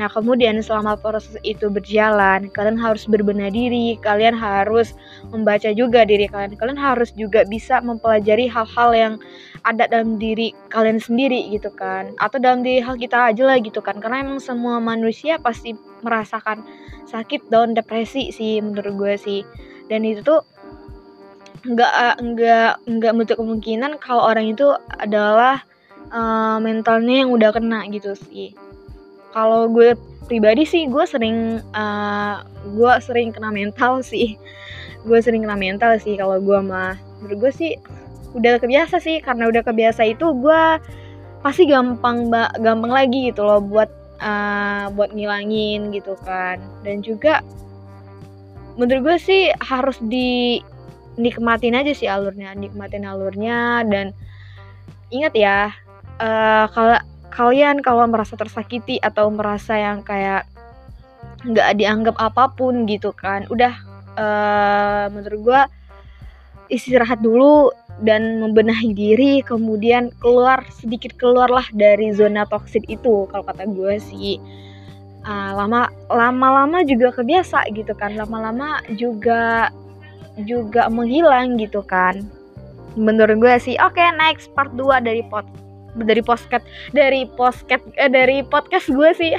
Nah, 0.00 0.08
kemudian 0.08 0.56
selama 0.64 0.96
proses 0.96 1.36
itu 1.44 1.68
berjalan, 1.68 2.48
kalian 2.56 2.80
harus 2.80 3.04
berbenah 3.04 3.52
diri, 3.52 4.00
kalian 4.00 4.32
harus 4.32 4.96
membaca 5.28 5.68
juga 5.76 6.08
diri 6.08 6.24
kalian. 6.24 6.56
Kalian 6.56 6.80
harus 6.80 7.12
juga 7.12 7.44
bisa 7.44 7.84
mempelajari 7.84 8.48
hal-hal 8.48 8.90
yang 8.96 9.14
ada 9.68 9.84
dalam 9.84 10.16
diri 10.16 10.56
kalian 10.72 10.96
sendiri 10.96 11.52
gitu 11.52 11.68
kan. 11.76 12.16
Atau 12.16 12.40
dalam 12.40 12.64
diri 12.64 12.80
hal 12.80 12.96
kita 12.96 13.36
aja 13.36 13.44
lah 13.44 13.60
gitu 13.60 13.84
kan. 13.84 14.00
Karena 14.00 14.24
emang 14.24 14.40
semua 14.40 14.80
manusia 14.80 15.36
pasti 15.36 15.76
merasakan 16.00 16.64
sakit 17.12 17.52
daun 17.52 17.76
depresi 17.76 18.32
sih 18.32 18.64
menurut 18.64 18.96
gue 18.96 19.14
sih. 19.20 19.40
Dan 19.92 20.08
itu 20.08 20.24
tuh 20.24 20.40
nggak 21.62 22.18
nggak 22.18 22.70
nggak 22.90 23.12
menutup 23.14 23.38
kemungkinan 23.38 24.02
kalau 24.02 24.26
orang 24.26 24.50
itu 24.50 24.74
adalah 24.98 25.62
uh, 26.10 26.58
mentalnya 26.58 27.22
yang 27.22 27.30
udah 27.30 27.54
kena 27.54 27.86
gitu 27.94 28.18
sih. 28.18 28.50
Kalau 29.30 29.70
gue 29.70 29.94
pribadi 30.26 30.66
sih 30.66 30.90
gue 30.90 31.04
sering 31.06 31.62
uh, 31.72 32.42
gue 32.66 32.92
sering 32.98 33.30
kena 33.30 33.54
mental 33.54 34.02
sih. 34.10 34.34
Gue 35.06 35.18
sering 35.22 35.46
kena 35.46 35.58
mental 35.58 35.98
sih 36.02 36.18
kalau 36.18 36.42
gue 36.42 36.58
mah. 36.62 36.98
Menurut 37.22 37.48
gue 37.48 37.52
sih 37.54 37.72
udah 38.34 38.58
kebiasa 38.58 38.98
sih. 38.98 39.22
Karena 39.22 39.46
udah 39.46 39.62
kebiasa 39.62 40.02
itu 40.06 40.34
gue 40.34 40.62
pasti 41.42 41.66
gampang 41.66 42.30
ba 42.30 42.54
gampang 42.62 42.94
lagi 42.94 43.34
gitu 43.34 43.42
loh 43.42 43.58
buat 43.58 43.90
uh, 44.18 44.90
buat 44.94 45.14
ngilangin 45.14 45.94
gitu 45.94 46.18
kan. 46.26 46.58
Dan 46.82 47.06
juga 47.06 47.42
menurut 48.74 49.14
gue 49.14 49.16
sih 49.20 49.42
harus 49.62 50.00
di 50.02 50.58
nikmatin 51.18 51.76
aja 51.76 51.92
sih 51.92 52.08
alurnya 52.08 52.54
nikmatin 52.56 53.04
alurnya. 53.08 53.84
Dan 53.86 54.12
ingat 55.12 55.32
ya 55.36 55.70
uh, 56.20 56.66
kalau 56.72 56.98
kalian 57.32 57.80
kalau 57.80 58.04
merasa 58.04 58.36
tersakiti 58.36 59.00
atau 59.00 59.32
merasa 59.32 59.76
yang 59.76 60.04
kayak 60.04 60.44
nggak 61.42 61.74
dianggap 61.74 62.16
apa 62.20 62.52
pun 62.54 62.86
gitu 62.86 63.10
kan 63.10 63.48
udah 63.50 63.74
uh, 64.14 65.04
menurut 65.10 65.40
gue 65.42 65.62
istirahat 66.70 67.18
dulu 67.20 67.72
dan 68.00 68.40
membenahi 68.40 68.96
diri 68.96 69.44
kemudian 69.44 70.08
keluar 70.22 70.64
sedikit 70.72 71.12
keluarlah 71.20 71.66
dari 71.76 72.14
zona 72.16 72.48
toksik 72.48 72.88
itu 72.88 73.28
kalau 73.28 73.44
kata 73.44 73.68
gue 73.68 74.00
sih. 74.00 74.40
Uh, 75.22 75.54
lama 75.54 75.86
lama-lama 76.10 76.82
juga 76.82 77.14
kebiasa 77.14 77.70
gitu 77.70 77.94
kan 77.94 78.18
lama-lama 78.18 78.82
juga 78.98 79.70
juga 80.48 80.88
menghilang 80.88 81.60
gitu 81.60 81.84
kan. 81.84 82.24
Menurut 82.96 83.40
gue 83.40 83.54
sih 83.60 83.76
oke 83.80 83.96
okay, 83.96 84.08
next 84.16 84.52
part 84.52 84.72
2 84.76 85.00
dari 85.04 85.24
podcast 85.24 85.62
dari 85.92 86.24
podcast 86.24 86.64
dari 86.96 87.28
podcast 87.28 87.84
eh, 88.00 88.08
dari 88.08 88.40
podcast 88.44 88.88
gue 88.88 89.10
sih. 89.16 89.32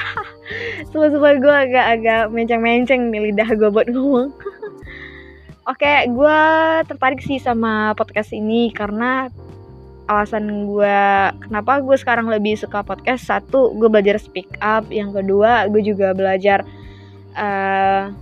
Semua 0.93 1.09
semua 1.09 1.33
gue 1.37 1.55
agak-agak 1.69 2.29
menceng-menceng 2.29 3.09
nih 3.09 3.31
lidah 3.31 3.49
gue 3.57 3.69
buat 3.73 3.89
ngomong. 3.89 4.29
Oke 5.71 6.11
gue 6.11 6.39
tertarik 6.91 7.23
sih 7.23 7.39
sama 7.39 7.95
podcast 7.95 8.35
ini 8.35 8.69
karena 8.75 9.31
alasan 10.11 10.67
gue 10.67 10.99
kenapa 11.47 11.79
gue 11.79 11.97
sekarang 11.97 12.29
lebih 12.29 12.59
suka 12.59 12.85
podcast. 12.85 13.25
Satu 13.25 13.73
gue 13.73 13.89
belajar 13.89 14.21
speak 14.21 14.59
up. 14.61 14.85
Yang 14.93 15.23
kedua 15.23 15.71
gue 15.73 15.81
juga 15.81 16.13
belajar 16.13 16.61
uh, 17.33 18.13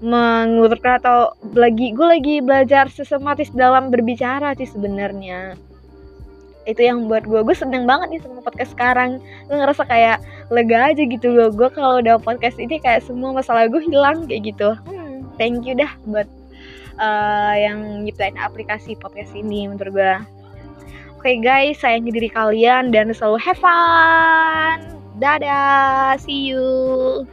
mengurutkan 0.00 0.96
atau 1.00 1.36
lagi 1.52 1.92
gue 1.92 2.06
lagi 2.08 2.34
belajar 2.40 2.88
sistematis 2.88 3.52
dalam 3.52 3.92
berbicara 3.92 4.56
sih 4.56 4.68
sebenarnya. 4.68 5.54
Itu 6.64 6.80
yang 6.80 7.08
buat 7.08 7.28
gue 7.28 7.44
gue 7.44 7.56
seneng 7.56 7.84
banget 7.84 8.16
nih 8.16 8.20
sama 8.24 8.40
podcast 8.40 8.72
sekarang. 8.72 9.20
Gue 9.48 9.56
ngerasa 9.60 9.84
kayak 9.84 10.24
lega 10.48 10.92
aja 10.92 11.02
gitu 11.04 11.36
gue 11.36 11.48
gue 11.52 11.68
kalau 11.72 12.00
udah 12.00 12.16
podcast 12.16 12.56
ini 12.56 12.80
kayak 12.80 13.04
semua 13.04 13.36
masalah 13.36 13.68
gue 13.68 13.80
hilang 13.84 14.24
kayak 14.24 14.56
gitu. 14.56 14.72
Hmm, 14.88 15.28
thank 15.36 15.68
you 15.68 15.76
dah 15.76 15.92
buat 16.08 16.28
uh, 16.96 17.54
yang 17.56 18.04
nyiptain 18.04 18.40
aplikasi 18.40 18.96
podcast 18.96 19.36
ini 19.36 19.68
menurut 19.68 19.92
gue 19.92 20.14
oke 21.16 21.28
okay, 21.28 21.36
guys 21.40 21.76
sayangi 21.80 22.08
diri 22.08 22.32
kalian 22.32 22.88
dan 22.88 23.12
selalu 23.12 23.36
have 23.36 23.60
fun. 23.60 24.80
Dadah 25.20 26.16
see 26.16 26.48
you 26.48 27.28